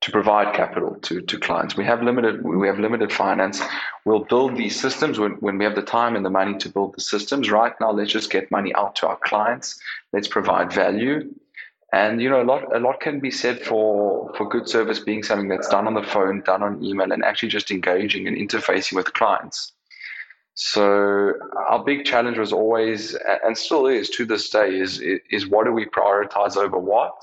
to 0.00 0.12
provide 0.12 0.54
capital 0.54 0.94
to, 1.02 1.20
to 1.20 1.38
clients. 1.38 1.76
We 1.76 1.84
have 1.84 2.02
limited 2.02 2.44
we 2.44 2.68
have 2.68 2.78
limited 2.78 3.12
finance. 3.12 3.60
We'll 4.04 4.24
build 4.24 4.56
these 4.56 4.78
systems 4.80 5.18
when, 5.18 5.32
when 5.40 5.58
we 5.58 5.64
have 5.64 5.74
the 5.74 5.82
time 5.82 6.14
and 6.14 6.24
the 6.24 6.30
money 6.30 6.56
to 6.58 6.68
build 6.68 6.94
the 6.96 7.00
systems. 7.00 7.50
Right 7.50 7.72
now, 7.80 7.90
let's 7.90 8.12
just 8.12 8.30
get 8.30 8.50
money 8.50 8.72
out 8.74 8.94
to 8.96 9.08
our 9.08 9.18
clients. 9.24 9.80
Let's 10.12 10.28
provide 10.28 10.72
value. 10.72 11.34
And 11.92 12.20
you 12.20 12.28
know, 12.28 12.42
a 12.42 12.44
lot 12.44 12.76
a 12.76 12.78
lot 12.78 13.00
can 13.00 13.18
be 13.18 13.30
said 13.30 13.60
for 13.60 14.32
for 14.36 14.48
good 14.48 14.68
service 14.68 15.00
being 15.00 15.22
something 15.22 15.48
that's 15.48 15.68
done 15.68 15.86
on 15.86 15.94
the 15.94 16.02
phone, 16.02 16.42
done 16.42 16.62
on 16.62 16.84
email, 16.84 17.10
and 17.10 17.24
actually 17.24 17.48
just 17.48 17.70
engaging 17.70 18.28
and 18.28 18.36
interfacing 18.36 18.94
with 18.94 19.12
clients. 19.14 19.72
So 20.54 21.34
our 21.68 21.82
big 21.84 22.04
challenge 22.04 22.36
was 22.36 22.52
always, 22.52 23.16
and 23.44 23.56
still 23.56 23.86
is 23.86 24.10
to 24.10 24.26
this 24.26 24.50
day, 24.50 24.78
is 24.78 25.00
is 25.30 25.48
what 25.48 25.64
do 25.64 25.72
we 25.72 25.86
prioritize 25.86 26.56
over 26.56 26.78
what? 26.78 27.16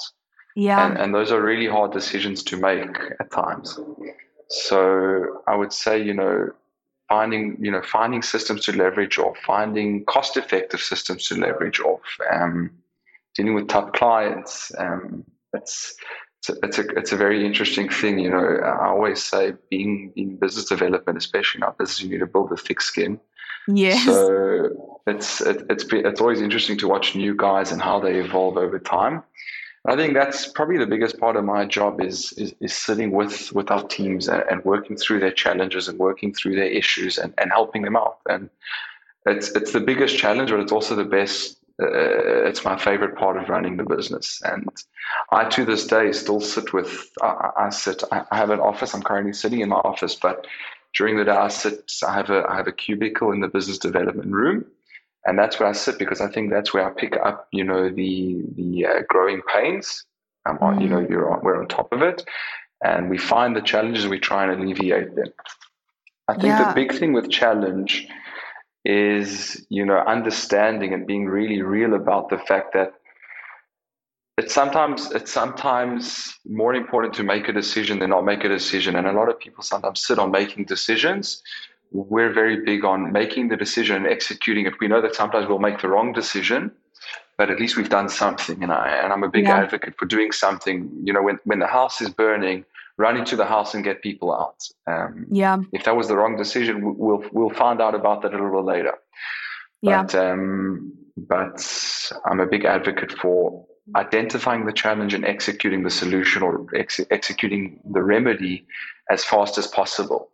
Yeah. 0.55 0.87
And, 0.87 0.97
and 0.97 1.13
those 1.13 1.31
are 1.31 1.41
really 1.41 1.67
hard 1.67 1.91
decisions 1.91 2.41
to 2.43 2.57
make 2.57 2.97
at 3.19 3.31
times. 3.31 3.77
So 4.47 5.43
I 5.47 5.55
would 5.55 5.73
say, 5.73 6.01
you 6.01 6.13
know, 6.13 6.49
finding, 7.09 7.57
you 7.59 7.71
know, 7.71 7.81
finding 7.81 8.21
systems 8.21 8.65
to 8.65 8.71
leverage 8.71 9.17
or 9.17 9.33
finding 9.45 10.05
cost 10.05 10.37
effective 10.37 10.81
systems 10.81 11.27
to 11.27 11.35
leverage 11.35 11.79
off, 11.79 12.01
um, 12.31 12.71
dealing 13.35 13.53
with 13.53 13.67
tough 13.67 13.91
clients. 13.93 14.71
Um, 14.77 15.23
it's, 15.53 15.95
it's 16.39 16.49
a, 16.49 16.65
it's 16.65 16.77
a, 16.79 16.87
it's 16.97 17.11
a 17.11 17.17
very 17.17 17.45
interesting 17.45 17.89
thing. 17.89 18.19
You 18.19 18.29
know, 18.29 18.59
I 18.63 18.87
always 18.87 19.23
say 19.23 19.53
being 19.69 20.13
in 20.15 20.37
business 20.37 20.65
development, 20.65 21.17
especially 21.17 21.59
in 21.59 21.63
our 21.63 21.73
business, 21.73 22.01
you 22.01 22.09
need 22.09 22.19
to 22.19 22.27
build 22.27 22.51
a 22.51 22.57
thick 22.57 22.81
skin. 22.81 23.19
Yes. 23.67 24.05
So 24.05 25.01
it's 25.07 25.41
it, 25.41 25.65
it's 25.69 25.85
it's 25.91 26.21
always 26.21 26.41
interesting 26.41 26.77
to 26.77 26.87
watch 26.87 27.15
new 27.15 27.35
guys 27.35 27.71
and 27.71 27.81
how 27.81 27.99
they 27.99 28.19
evolve 28.19 28.57
over 28.57 28.77
time. 28.77 29.23
I 29.88 29.95
think 29.95 30.13
that's 30.15 30.48
probably 30.48 30.78
the 30.78 30.88
biggest 30.88 31.19
part 31.19 31.36
of 31.36 31.43
my 31.45 31.65
job 31.65 32.02
is 32.02 32.34
is, 32.34 32.56
is 32.60 32.74
sitting 32.74 33.12
with 33.12 33.54
with 33.54 33.69
our 33.69 33.84
teams 33.84 34.28
and, 34.28 34.43
and, 34.50 34.65
working 34.65 34.98
through 34.98 35.19
their 35.19 35.32
challenges 35.32 35.88
and 35.88 36.00
working 36.00 36.34
through 36.34 36.56
their 36.56 36.69
issues 36.69 37.17
and, 37.17 37.34
and 37.38 37.52
helping 37.52 37.84
them 37.84 37.95
out. 37.95 38.17
And 38.28 38.50
it's 39.28 39.50
it's 39.52 39.74
the 39.74 39.80
biggest 39.80 40.17
challenge, 40.17 40.50
but 40.50 40.60
it's 40.60 40.71
also 40.71 40.95
the 40.95 41.06
best. 41.06 41.58
Uh, 41.82 42.48
it's 42.48 42.63
my 42.63 42.78
favorite 42.78 43.17
part 43.17 43.38
of 43.38 43.50
running 43.50 43.76
the 43.76 43.84
business. 43.84 44.41
And 44.45 44.65
I, 45.32 45.43
to 45.50 45.65
this 45.65 45.86
day, 45.86 46.12
still 46.13 46.39
sit 46.39 46.74
with. 46.74 47.12
I, 47.21 47.52
I 47.58 47.69
sit. 47.69 48.02
I 48.12 48.24
have 48.32 48.50
an 48.50 48.62
office. 48.62 48.93
I'm 48.93 49.04
currently 49.04 49.34
sitting 49.34 49.60
in 49.60 49.69
my 49.69 49.78
office, 49.78 50.15
but 50.15 50.48
during 50.95 51.17
the 51.17 51.26
day, 51.26 51.32
I 51.32 51.50
sit. 51.50 51.91
I 52.08 52.13
have 52.13 52.30
a 52.32 52.43
I 52.50 52.56
have 52.56 52.67
a 52.67 52.71
cubicle 52.71 53.32
in 53.34 53.41
the 53.41 53.50
business 53.50 53.78
development 53.78 54.32
room 54.32 54.65
and 55.25 55.38
that's 55.38 55.59
where 55.59 55.67
I 55.67 55.73
sit 55.73 55.97
because 55.97 56.21
I 56.21 56.27
think 56.27 56.51
that's 56.51 56.73
where 56.73 56.85
I 56.88 56.91
pick 56.91 57.17
up, 57.17 57.47
you 57.51 57.63
know, 57.63 57.89
the 57.89 58.43
the 58.55 58.85
uh, 58.85 59.01
growing 59.09 59.41
pains. 59.53 60.05
Um, 60.45 60.59
mm. 60.59 60.81
You 60.81 60.88
know, 60.88 60.97
mm. 60.97 61.09
you're 61.09 61.31
on, 61.33 61.41
we're 61.43 61.59
on 61.59 61.67
top 61.67 61.91
of 61.91 62.01
it, 62.01 62.23
and 62.83 63.09
we 63.09 63.17
find 63.17 63.55
the 63.55 63.61
challenges. 63.61 64.07
We 64.07 64.19
try 64.19 64.43
and 64.43 64.61
alleviate 64.61 65.15
them. 65.15 65.33
I 66.27 66.33
think 66.33 66.45
yeah. 66.45 66.67
the 66.67 66.73
big 66.73 66.93
thing 66.93 67.13
with 67.13 67.29
challenge 67.29 68.07
is, 68.83 69.65
you 69.69 69.85
know, 69.85 69.97
understanding 69.97 70.93
and 70.93 71.07
being 71.07 71.25
really 71.25 71.61
real 71.61 71.95
about 71.95 72.29
the 72.29 72.38
fact 72.38 72.73
that 72.73 72.93
it's 74.38 74.53
sometimes 74.53 75.11
it's 75.11 75.31
sometimes 75.31 76.35
more 76.45 76.75
important 76.75 77.13
to 77.15 77.23
make 77.23 77.47
a 77.47 77.53
decision 77.53 77.97
than 77.99 78.11
not 78.11 78.25
make 78.25 78.43
a 78.43 78.49
decision, 78.49 78.95
and 78.95 79.07
a 79.07 79.13
lot 79.13 79.29
of 79.29 79.39
people 79.39 79.63
sometimes 79.63 80.05
sit 80.05 80.19
on 80.19 80.29
making 80.29 80.65
decisions 80.65 81.41
we're 81.95 82.34
very 82.34 82.63
big 82.63 82.84
on 82.84 83.12
making 83.12 83.47
the 83.47 83.55
decision 83.55 83.95
and 83.95 84.08
executing 84.08 84.65
it. 84.65 84.73
We 84.79 84.88
know 84.88 85.01
that 85.01 85.15
sometimes 85.15 85.47
we'll 85.47 85.60
make 85.60 85.81
the 85.81 85.88
wrong 85.88 86.12
decision, 86.12 86.71
but 87.38 87.49
at 87.49 87.60
least 87.60 87.77
we've 87.77 87.89
done 87.89 88.10
something. 88.10 88.62
And 88.62 88.71
I 88.71 88.89
and 88.89 89.13
I'm 89.13 89.23
a 89.23 89.29
big 89.29 89.45
yeah. 89.45 89.58
advocate 89.58 89.95
for 89.97 90.05
doing 90.05 90.31
something. 90.31 90.89
You 91.03 91.13
know, 91.13 91.21
when 91.21 91.39
when 91.45 91.60
the 91.60 91.67
house 91.67 92.01
is 92.01 92.10
burning, 92.10 92.65
run 92.97 93.15
into 93.17 93.36
the 93.36 93.45
house 93.45 93.73
and 93.73 93.84
get 93.84 94.01
people 94.01 94.34
out. 94.34 94.60
Um, 94.88 95.25
yeah. 95.31 95.58
If 95.71 95.86
that 95.86 95.95
was 95.95 96.08
the 96.10 96.17
wrong 96.17 96.36
decision, 96.36 96.97
we'll 96.97 97.23
we'll 97.31 97.49
find 97.49 97.81
out 97.81 97.95
about 97.95 98.21
that 98.23 98.34
a 98.34 98.38
little 98.38 98.62
bit 98.62 98.65
later. 98.65 98.95
Yeah. 99.81 100.03
But 100.03 100.15
um, 100.15 100.93
but 101.15 101.58
I'm 102.25 102.41
a 102.41 102.45
big 102.45 102.65
advocate 102.65 103.13
for 103.13 103.65
identifying 103.95 104.65
the 104.65 104.73
challenge 104.73 105.13
and 105.13 105.23
executing 105.23 105.84
the 105.84 105.91
solution 105.91 106.41
or 106.41 106.65
ex- 106.75 106.99
executing 107.12 107.79
the 107.93 108.01
remedy 108.01 108.65
as 109.10 109.23
fast 109.23 109.58
as 109.58 109.67
possible 109.67 110.31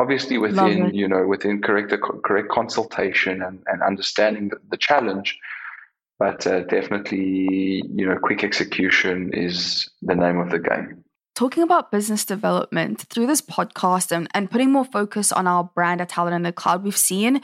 obviously 0.00 0.38
within 0.38 0.92
you 0.94 1.06
know 1.06 1.26
within 1.26 1.60
correct 1.60 1.92
correct 2.24 2.48
consultation 2.48 3.42
and, 3.42 3.62
and 3.66 3.82
understanding 3.82 4.48
the, 4.48 4.56
the 4.70 4.76
challenge 4.76 5.38
but 6.20 6.46
uh, 6.46 6.60
definitely 6.64 7.82
you 7.94 8.06
know 8.06 8.16
quick 8.22 8.44
execution 8.44 9.32
is 9.32 9.88
the 10.02 10.14
name 10.14 10.38
of 10.38 10.50
the 10.50 10.58
game. 10.58 11.02
Talking 11.34 11.62
about 11.62 11.90
business 11.90 12.26
development 12.26 13.00
through 13.08 13.26
this 13.26 13.40
podcast 13.40 14.12
and, 14.12 14.28
and 14.34 14.50
putting 14.50 14.70
more 14.70 14.84
focus 14.84 15.32
on 15.32 15.46
our 15.46 15.64
brand 15.74 16.02
at 16.02 16.10
talent 16.10 16.34
in 16.36 16.42
the 16.42 16.52
cloud 16.52 16.84
we've 16.84 16.96
seen 16.96 17.40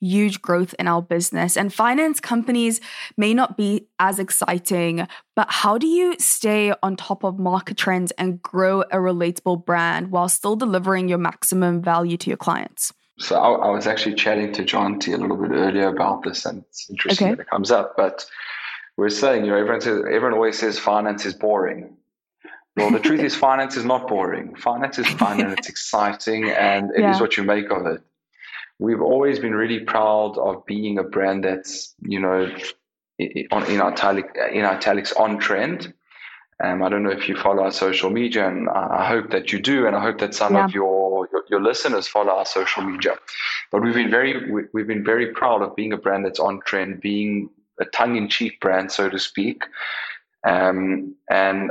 huge 0.00 0.42
growth 0.42 0.74
in 0.78 0.88
our 0.88 1.02
business. 1.02 1.56
And 1.56 1.72
finance 1.72 2.20
companies 2.20 2.80
may 3.16 3.34
not 3.34 3.56
be 3.56 3.86
as 3.98 4.18
exciting, 4.18 5.06
but 5.36 5.46
how 5.50 5.78
do 5.78 5.86
you 5.86 6.16
stay 6.18 6.72
on 6.82 6.96
top 6.96 7.24
of 7.24 7.38
market 7.38 7.76
trends 7.76 8.10
and 8.12 8.42
grow 8.42 8.82
a 8.82 8.96
relatable 8.96 9.64
brand 9.64 10.10
while 10.10 10.28
still 10.28 10.56
delivering 10.56 11.08
your 11.08 11.18
maximum 11.18 11.82
value 11.82 12.16
to 12.18 12.30
your 12.30 12.36
clients? 12.36 12.92
So 13.18 13.36
I, 13.38 13.66
I 13.66 13.70
was 13.70 13.86
actually 13.86 14.14
chatting 14.14 14.52
to 14.54 14.62
Jonty 14.62 15.14
a 15.14 15.18
little 15.18 15.36
bit 15.36 15.50
earlier 15.52 15.88
about 15.88 16.22
this, 16.22 16.46
and 16.46 16.64
it's 16.68 16.88
interesting 16.88 17.28
okay. 17.28 17.34
that 17.34 17.42
it 17.42 17.50
comes 17.50 17.70
up. 17.70 17.94
But 17.94 18.24
we're 18.96 19.10
saying, 19.10 19.44
you 19.44 19.50
know, 19.50 19.58
everyone 19.58 19.82
says 19.82 20.02
everyone 20.06 20.32
always 20.32 20.58
says 20.58 20.78
finance 20.78 21.26
is 21.26 21.34
boring. 21.34 21.96
Well, 22.76 22.90
the 22.90 22.98
truth 22.98 23.20
is, 23.20 23.36
finance 23.48 23.76
is 23.76 23.84
not 23.84 24.08
boring. 24.08 24.54
Finance 24.54 25.00
is 25.00 25.06
fun 25.08 25.40
and 25.40 25.52
it's 25.52 25.68
exciting, 25.74 26.48
and 26.48 26.90
it 26.92 27.00
yeah. 27.00 27.10
is 27.10 27.20
what 27.20 27.36
you 27.36 27.44
make 27.44 27.70
of 27.70 27.84
it 27.84 28.02
we've 28.80 29.02
always 29.02 29.38
been 29.38 29.54
really 29.54 29.80
proud 29.80 30.36
of 30.38 30.64
being 30.66 30.98
a 30.98 31.04
brand 31.04 31.44
that's 31.44 31.94
you 32.02 32.18
know 32.18 32.50
in, 33.18 33.46
in 33.68 33.80
italic 33.80 34.26
in 34.52 34.64
italics 34.64 35.12
on 35.12 35.38
trend. 35.38 35.92
Um, 36.62 36.82
I 36.82 36.90
don't 36.90 37.02
know 37.02 37.10
if 37.10 37.26
you 37.26 37.36
follow 37.36 37.62
our 37.62 37.72
social 37.72 38.10
media, 38.10 38.46
and 38.46 38.68
I 38.68 39.08
hope 39.08 39.30
that 39.30 39.50
you 39.50 39.60
do, 39.60 39.86
and 39.86 39.96
I 39.96 40.02
hope 40.02 40.18
that 40.18 40.34
some 40.34 40.54
yeah. 40.54 40.66
of 40.66 40.74
your, 40.74 41.26
your, 41.32 41.44
your 41.48 41.62
listeners 41.62 42.06
follow 42.06 42.32
our 42.32 42.44
social 42.44 42.82
media. 42.82 43.14
But 43.72 43.82
we've 43.82 43.94
been 43.94 44.10
very 44.10 44.52
we, 44.52 44.64
we've 44.74 44.86
been 44.86 45.02
very 45.02 45.32
proud 45.32 45.62
of 45.62 45.74
being 45.74 45.94
a 45.94 45.96
brand 45.96 46.26
that's 46.26 46.38
on 46.38 46.60
trend, 46.66 47.00
being 47.00 47.48
a 47.80 47.86
tongue-in-cheek 47.86 48.60
brand, 48.60 48.92
so 48.92 49.08
to 49.08 49.18
speak. 49.18 49.62
Um, 50.46 51.14
and 51.30 51.70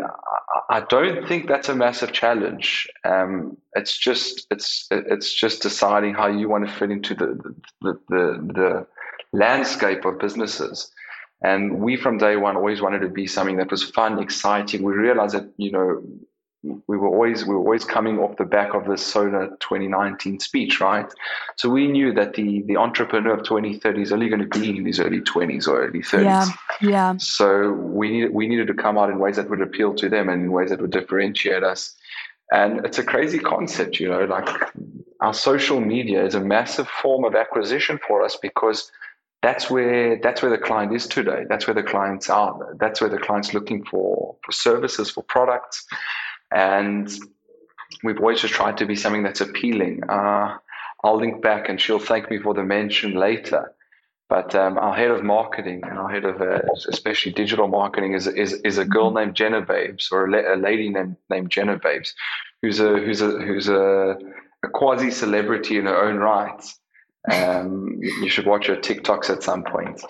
I 0.70 0.82
don't 0.82 1.28
think 1.28 1.48
that's 1.48 1.70
a 1.70 1.76
massive 1.76 2.12
challenge. 2.12 2.88
Um, 3.04 3.58
it's 3.74 3.98
just 3.98 4.46
it's 4.52 4.88
it's 4.92 5.34
just 5.34 5.62
deciding 5.62 6.14
how 6.14 6.28
you 6.28 6.48
want 6.50 6.68
to 6.68 6.74
fit 6.74 6.92
into 6.92 7.16
the 7.16 7.56
the, 7.82 8.00
the, 8.10 8.54
the 8.54 8.88
landscape 9.34 10.06
of 10.06 10.20
businesses. 10.20 10.92
And 11.42 11.80
we 11.80 11.96
from 11.96 12.18
day 12.18 12.36
one 12.36 12.58
always 12.58 12.82
wanted 12.82 13.00
to 13.00 13.10
be 13.10 13.26
something 13.26 13.58
that 13.58 13.72
was 13.72 13.84
fun, 13.84 14.20
exciting. 14.20 14.84
We 14.84 14.94
realized 14.94 15.36
that 15.36 15.50
you 15.58 15.72
know 15.72 16.04
we 16.64 16.98
were 16.98 17.08
always 17.08 17.46
we 17.46 17.54
were 17.54 17.62
always 17.62 17.86
coming 17.86 18.20
off 18.20 18.36
the 18.38 18.44
back 18.44 18.74
of 18.74 18.86
the 18.86 18.98
Sona 18.98 19.50
2019 19.60 20.40
speech, 20.42 20.82
right? 20.82 21.06
So 21.56 21.70
we 21.70 21.88
knew 21.88 22.14
that 22.14 22.34
the 22.34 22.64
the 22.64 22.76
entrepreneur 22.76 23.34
of 23.34 23.44
2030 23.44 24.02
is 24.02 24.12
only 24.12 24.28
going 24.28 24.42
to 24.48 24.60
be 24.60 24.78
in 24.78 24.86
his 24.86 25.00
early 25.00 25.22
20s 25.22 25.68
or 25.68 25.86
early 25.86 26.02
30s. 26.02 26.24
Yeah, 26.24 26.46
yeah. 26.82 27.18
So 27.18 27.72
we 27.72 28.10
needed 28.10 28.34
we 28.34 28.48
needed 28.48 28.68
to 28.68 28.74
come 28.74 28.98
out 28.98 29.10
in 29.10 29.20
ways 29.20 29.38
that 29.38 29.50
would 29.50 29.62
appeal 29.62 29.94
to 29.96 30.10
them 30.10 30.28
and 30.28 30.44
in 30.44 30.52
ways 30.52 30.70
that 30.72 30.82
would 30.82 30.92
differentiate 30.92 31.64
us. 31.64 31.96
And 32.52 32.86
it's 32.86 32.98
a 32.98 33.04
crazy 33.04 33.40
concept, 33.40 34.00
you 34.00 34.10
know, 34.10 34.26
like 34.26 34.50
our 35.22 35.34
social 35.34 35.80
media 35.80 36.26
is 36.26 36.36
a 36.36 36.42
massive 36.42 36.90
form 36.90 37.24
of 37.24 37.36
acquisition 37.36 38.00
for 38.06 38.24
us 38.24 38.38
because 38.42 38.92
that's 39.42 39.70
where 39.70 40.20
that's 40.22 40.42
where 40.42 40.52
the 40.52 40.58
client 40.58 40.94
is 40.94 41.08
today. 41.08 41.46
That's 41.48 41.68
where 41.68 41.74
the 41.74 41.84
clients 41.84 42.30
are. 42.30 42.76
That's 42.82 43.00
where 43.00 43.10
the 43.10 43.18
client's 43.18 43.54
looking 43.54 43.86
for 43.86 44.36
for 44.44 44.52
services, 44.52 45.10
for 45.10 45.24
products 45.24 45.88
and 46.52 47.12
we've 48.04 48.20
always 48.20 48.42
just 48.42 48.54
tried 48.54 48.78
to 48.78 48.86
be 48.86 48.96
something 48.96 49.24
that's 49.24 49.42
appealing. 49.42 50.04
Uh, 50.10 50.58
I'll 51.04 51.18
link 51.18 51.42
back, 51.42 51.70
and 51.70 51.80
she'll 51.80 52.00
thank 52.00 52.30
me 52.30 52.40
for 52.40 52.54
the 52.54 52.64
mention 52.64 53.14
later. 53.14 53.74
But 54.30 54.54
um, 54.54 54.78
our 54.78 54.94
head 54.94 55.10
of 55.10 55.24
marketing 55.24 55.82
and 55.84 55.98
our 55.98 56.10
head 56.10 56.24
of 56.24 56.40
uh, 56.40 56.60
especially 56.88 57.32
digital 57.32 57.68
marketing 57.68 58.14
is 58.14 58.28
is, 58.28 58.54
is 58.64 58.78
a 58.78 58.86
girl 58.86 59.12
named 59.12 59.36
Jenna 59.36 59.62
Babes 59.62 60.10
or 60.12 60.26
a, 60.26 60.32
la- 60.32 60.54
a 60.54 60.58
lady 60.58 60.90
named 60.90 61.16
named 61.32 61.50
Jenna 61.50 61.80
Babes, 61.82 62.14
who's 62.62 62.80
a 62.80 63.00
who's 63.00 63.22
a 63.22 63.32
who's 63.32 63.70
a, 63.70 64.18
a 64.64 64.68
quasi 64.70 65.10
celebrity 65.10 65.78
in 65.78 65.86
her 65.86 65.98
own 65.98 66.18
right. 66.18 66.64
Um, 67.32 68.00
you 68.02 68.30
should 68.30 68.46
watch 68.46 68.68
her 68.68 68.78
TikToks 68.78 69.30
at 69.30 69.44
some 69.44 69.64
point. 69.64 70.02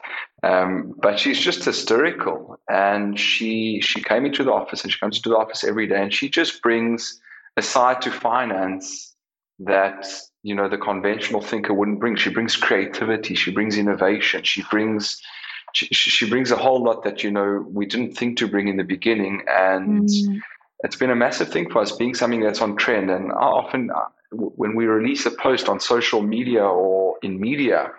Um, 0.44 0.94
but 1.02 1.20
she's 1.20 1.40
just 1.40 1.66
hysterical, 1.66 2.58
and 2.70 3.20
she 3.20 3.82
she 3.82 4.02
came 4.02 4.26
into 4.26 4.44
the 4.44 4.54
office, 4.54 4.84
and 4.84 4.92
she 4.92 5.00
comes 5.00 5.20
to 5.22 5.30
the 5.30 5.38
office 5.38 5.64
every 5.64 5.88
day, 5.88 6.02
and 6.02 6.14
she 6.14 6.30
just 6.30 6.62
brings 6.62 7.20
a 7.58 7.62
side 7.62 8.02
to 8.04 8.12
finance 8.12 9.16
that 9.60 10.08
you 10.44 10.56
know 10.56 10.70
the 10.70 10.78
conventional 10.78 11.42
thinker 11.42 11.74
wouldn't 11.74 12.00
bring. 12.00 12.16
She 12.16 12.30
brings 12.30 12.56
creativity, 12.56 13.36
she 13.36 13.52
brings 13.52 13.78
innovation, 13.78 14.44
she 14.44 14.64
brings 14.70 15.20
she, 15.74 15.88
she 15.94 16.30
brings 16.30 16.52
a 16.52 16.56
whole 16.56 16.84
lot 16.84 17.04
that 17.04 17.24
you 17.24 17.32
know 17.32 17.66
we 17.70 17.86
didn't 17.86 18.14
think 18.14 18.38
to 18.38 18.48
bring 18.48 18.68
in 18.68 18.78
the 18.78 18.84
beginning, 18.84 19.42
and 19.50 20.08
mm. 20.08 20.40
it's 20.84 20.96
been 20.96 21.12
a 21.12 21.16
massive 21.16 21.50
thing 21.50 21.70
for 21.70 21.82
us, 21.82 21.92
being 21.92 22.14
something 22.14 22.42
that's 22.42 22.62
on 22.62 22.76
trend. 22.76 23.10
And 23.10 23.32
I 23.32 23.36
often 23.36 23.92
when 24.32 24.76
we 24.76 24.86
release 24.86 25.26
a 25.26 25.32
post 25.32 25.70
on 25.70 25.80
social 25.80 26.22
media 26.22 26.64
or 26.64 27.18
in 27.22 27.40
media, 27.40 27.92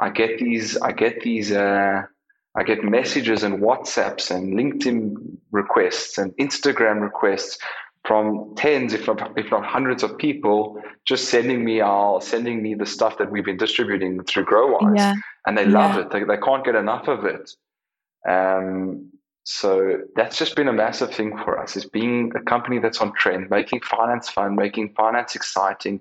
I 0.00 0.10
get 0.10 0.38
these 0.38 0.76
I 0.78 0.92
get 0.92 1.20
these 1.20 1.52
uh, 1.52 2.02
I 2.56 2.62
get 2.62 2.84
messages 2.84 3.42
and 3.42 3.60
WhatsApps 3.60 4.30
and 4.30 4.54
LinkedIn 4.54 5.38
requests 5.52 6.18
and 6.18 6.32
Instagram 6.36 7.00
requests 7.00 7.58
from 8.06 8.54
tens, 8.56 8.94
if 8.94 9.06
not 9.06 9.36
if 9.36 9.50
not 9.50 9.64
hundreds 9.64 10.02
of 10.02 10.16
people, 10.16 10.80
just 11.04 11.28
sending 11.28 11.64
me 11.64 11.80
our 11.80 12.20
sending 12.20 12.62
me 12.62 12.74
the 12.74 12.86
stuff 12.86 13.18
that 13.18 13.30
we've 13.30 13.44
been 13.44 13.56
distributing 13.56 14.22
through 14.24 14.44
GrowWise, 14.44 14.96
yeah. 14.96 15.14
and 15.46 15.58
they 15.58 15.66
love 15.66 15.96
yeah. 15.96 16.02
it. 16.02 16.10
They, 16.10 16.24
they 16.24 16.40
can't 16.40 16.64
get 16.64 16.74
enough 16.74 17.08
of 17.08 17.24
it. 17.24 17.50
Um, 18.28 19.10
so 19.48 20.00
that's 20.16 20.36
just 20.36 20.56
been 20.56 20.66
a 20.66 20.72
massive 20.72 21.14
thing 21.14 21.38
for 21.44 21.56
us 21.56 21.76
is 21.76 21.84
being 21.84 22.32
a 22.34 22.40
company 22.40 22.80
that's 22.80 23.00
on 23.00 23.12
trend, 23.14 23.48
making 23.48 23.80
finance 23.80 24.28
fun, 24.28 24.56
making 24.56 24.92
finance 24.94 25.36
exciting, 25.36 26.00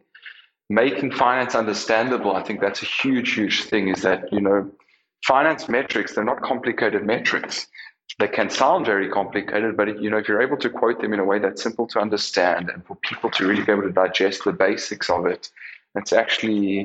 making 0.68 1.12
finance 1.12 1.54
understandable. 1.54 2.36
I 2.36 2.42
think 2.42 2.60
that's 2.60 2.82
a 2.82 2.88
huge, 2.88 3.34
huge 3.34 3.66
thing 3.66 3.90
is 3.90 4.02
that, 4.02 4.34
you 4.34 4.42
know, 4.42 4.72
finance 5.28 5.70
metrics, 5.70 6.16
they're 6.16 6.24
not 6.24 6.42
complicated 6.42 7.06
metrics. 7.06 7.68
They 8.18 8.28
can 8.28 8.50
sound 8.50 8.88
very 8.88 9.12
complicated, 9.12 9.78
but 9.78 10.02
you 10.02 10.10
know, 10.10 10.18
if 10.18 10.28
you're 10.28 10.42
able 10.42 10.58
to 10.58 10.70
quote 10.70 11.00
them 11.00 11.14
in 11.14 11.20
a 11.20 11.24
way 11.24 11.38
that's 11.38 11.62
simple 11.62 11.86
to 11.90 12.00
understand 12.00 12.72
and 12.72 12.84
for 12.84 12.96
people 12.96 13.30
to 13.30 13.46
really 13.46 13.64
be 13.64 13.72
able 13.72 13.84
to 13.84 13.92
digest 13.92 14.44
the 14.46 14.54
basics 14.54 15.08
of 15.08 15.28
it, 15.28 15.52
it's 15.94 16.14
actually 16.14 16.84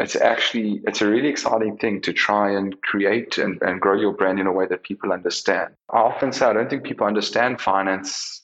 it's 0.00 0.16
actually 0.16 0.80
it's 0.86 1.00
a 1.00 1.06
really 1.06 1.28
exciting 1.28 1.76
thing 1.76 2.00
to 2.02 2.12
try 2.12 2.50
and 2.50 2.80
create 2.82 3.38
and, 3.38 3.60
and 3.62 3.80
grow 3.80 3.98
your 3.98 4.12
brand 4.12 4.40
in 4.40 4.46
a 4.46 4.52
way 4.52 4.66
that 4.66 4.82
people 4.82 5.12
understand. 5.12 5.74
I 5.90 5.98
often 5.98 6.32
say 6.32 6.46
I 6.46 6.52
don't 6.52 6.68
think 6.68 6.84
people 6.84 7.06
understand 7.06 7.60
finance 7.60 8.42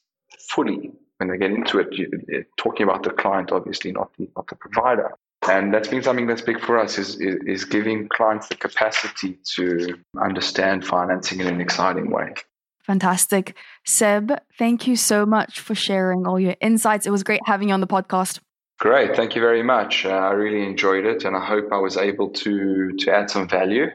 fully 0.49 0.93
when 1.19 1.29
they 1.29 1.39
get 1.39 1.51
into 1.51 1.79
it. 1.79 1.89
You, 1.93 2.45
talking 2.57 2.85
about 2.85 3.03
the 3.03 3.11
client, 3.11 3.53
obviously, 3.53 3.93
not 3.93 4.11
the 4.17 4.29
not 4.37 4.47
the 4.47 4.57
provider. 4.57 5.13
And 5.49 5.73
that's 5.73 5.89
been 5.89 6.03
something 6.03 6.27
that's 6.27 6.43
big 6.43 6.61
for 6.61 6.79
us 6.79 6.99
is, 6.99 7.19
is, 7.19 7.37
is 7.47 7.65
giving 7.65 8.09
clients 8.09 8.49
the 8.49 8.57
capacity 8.57 9.39
to 9.57 9.99
understand 10.21 10.87
financing 10.87 11.41
in 11.41 11.47
an 11.47 11.63
exciting 11.63 12.11
way. 12.11 12.35
Fantastic. 12.83 13.57
Seb, 13.87 14.33
thank 14.59 14.87
you 14.87 14.97
so 14.97 15.25
much 15.25 15.61
for 15.61 15.75
sharing 15.75 16.27
all 16.27 16.39
your 16.39 16.57
insights. 16.61 17.07
It 17.07 17.11
was 17.11 17.23
great 17.23 17.41
having 17.47 17.69
you 17.69 17.75
on 17.75 17.81
the 17.81 17.87
podcast. 17.87 18.41
Great, 18.81 19.15
thank 19.15 19.35
you 19.35 19.43
very 19.43 19.63
much. 19.63 20.07
Uh, 20.07 20.09
I 20.09 20.31
really 20.31 20.67
enjoyed 20.67 21.05
it, 21.05 21.27
and 21.27 21.37
I 21.37 21.45
hope 21.45 21.71
I 21.71 21.77
was 21.77 21.99
able 21.99 22.31
to 22.31 22.93
to 23.01 23.15
add 23.15 23.29
some 23.29 23.47
value. 23.47 23.89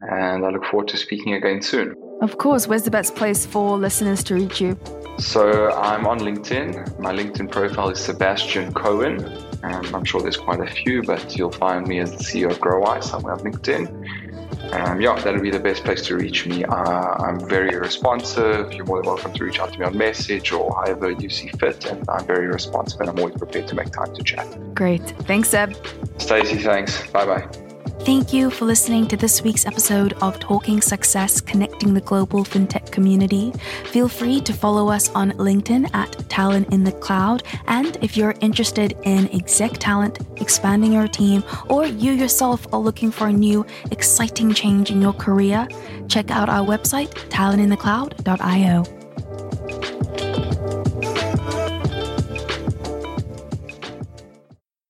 And 0.00 0.44
I 0.44 0.50
look 0.50 0.64
forward 0.64 0.88
to 0.88 0.96
speaking 0.96 1.34
again 1.34 1.62
soon. 1.62 1.94
Of 2.20 2.36
course. 2.38 2.66
Where's 2.66 2.82
the 2.82 2.90
best 2.90 3.14
place 3.14 3.46
for 3.46 3.78
listeners 3.78 4.24
to 4.24 4.34
reach 4.34 4.60
you? 4.60 4.76
So 5.18 5.70
I'm 5.70 6.04
on 6.06 6.18
LinkedIn. 6.18 6.98
My 6.98 7.12
LinkedIn 7.12 7.48
profile 7.50 7.90
is 7.90 8.00
Sebastian 8.00 8.74
Cohen. 8.74 9.24
Um, 9.62 9.94
I'm 9.94 10.04
sure 10.04 10.20
there's 10.20 10.36
quite 10.36 10.60
a 10.60 10.66
few, 10.66 11.04
but 11.04 11.36
you'll 11.36 11.52
find 11.52 11.86
me 11.86 12.00
as 12.00 12.10
the 12.10 12.24
CEO 12.24 12.50
of 12.50 12.58
GrowWise 12.58 13.04
somewhere 13.04 13.34
on 13.34 13.40
LinkedIn 13.40 14.23
um, 14.72 15.00
yeah, 15.00 15.18
that'll 15.20 15.40
be 15.40 15.50
the 15.50 15.60
best 15.60 15.84
place 15.84 16.02
to 16.06 16.16
reach 16.16 16.46
me. 16.46 16.64
Uh, 16.64 16.74
I'm 16.74 17.40
very 17.48 17.76
responsive. 17.76 18.72
You're 18.72 18.86
more 18.86 18.98
than 18.98 19.06
welcome 19.06 19.32
to 19.32 19.44
reach 19.44 19.60
out 19.60 19.72
to 19.72 19.78
me 19.78 19.84
on 19.84 19.96
message 19.96 20.52
or 20.52 20.74
however 20.74 21.10
you 21.10 21.28
see 21.28 21.48
fit. 21.48 21.84
And 21.86 22.04
I'm 22.08 22.26
very 22.26 22.46
responsive 22.46 23.00
and 23.00 23.10
I'm 23.10 23.18
always 23.18 23.36
prepared 23.36 23.68
to 23.68 23.74
make 23.74 23.90
time 23.90 24.14
to 24.14 24.22
chat. 24.22 24.74
Great. 24.74 25.02
Thanks, 25.26 25.50
Seb. 25.50 25.74
Stacey, 26.18 26.58
thanks. 26.58 27.10
Bye 27.10 27.26
bye. 27.26 27.63
Thank 28.04 28.34
you 28.34 28.50
for 28.50 28.66
listening 28.66 29.08
to 29.08 29.16
this 29.16 29.40
week's 29.40 29.64
episode 29.64 30.12
of 30.20 30.38
Talking 30.38 30.82
Success 30.82 31.40
Connecting 31.40 31.94
the 31.94 32.02
Global 32.02 32.44
FinTech 32.44 32.92
Community. 32.92 33.50
Feel 33.86 34.08
free 34.08 34.42
to 34.42 34.52
follow 34.52 34.90
us 34.90 35.08
on 35.14 35.32
LinkedIn 35.32 35.88
at 35.94 36.12
Talent 36.28 36.70
in 36.70 36.84
the 36.84 36.92
Cloud. 36.92 37.44
And 37.66 37.96
if 38.02 38.14
you're 38.14 38.34
interested 38.42 38.94
in 39.04 39.30
exec 39.34 39.78
talent, 39.78 40.18
expanding 40.36 40.92
your 40.92 41.08
team, 41.08 41.42
or 41.70 41.86
you 41.86 42.12
yourself 42.12 42.66
are 42.74 42.80
looking 42.80 43.10
for 43.10 43.28
a 43.28 43.32
new, 43.32 43.64
exciting 43.90 44.52
change 44.52 44.90
in 44.90 45.00
your 45.00 45.14
career, 45.14 45.66
check 46.06 46.30
out 46.30 46.50
our 46.50 46.66
website, 46.66 47.08
talentinthecloud.io. 47.30 49.03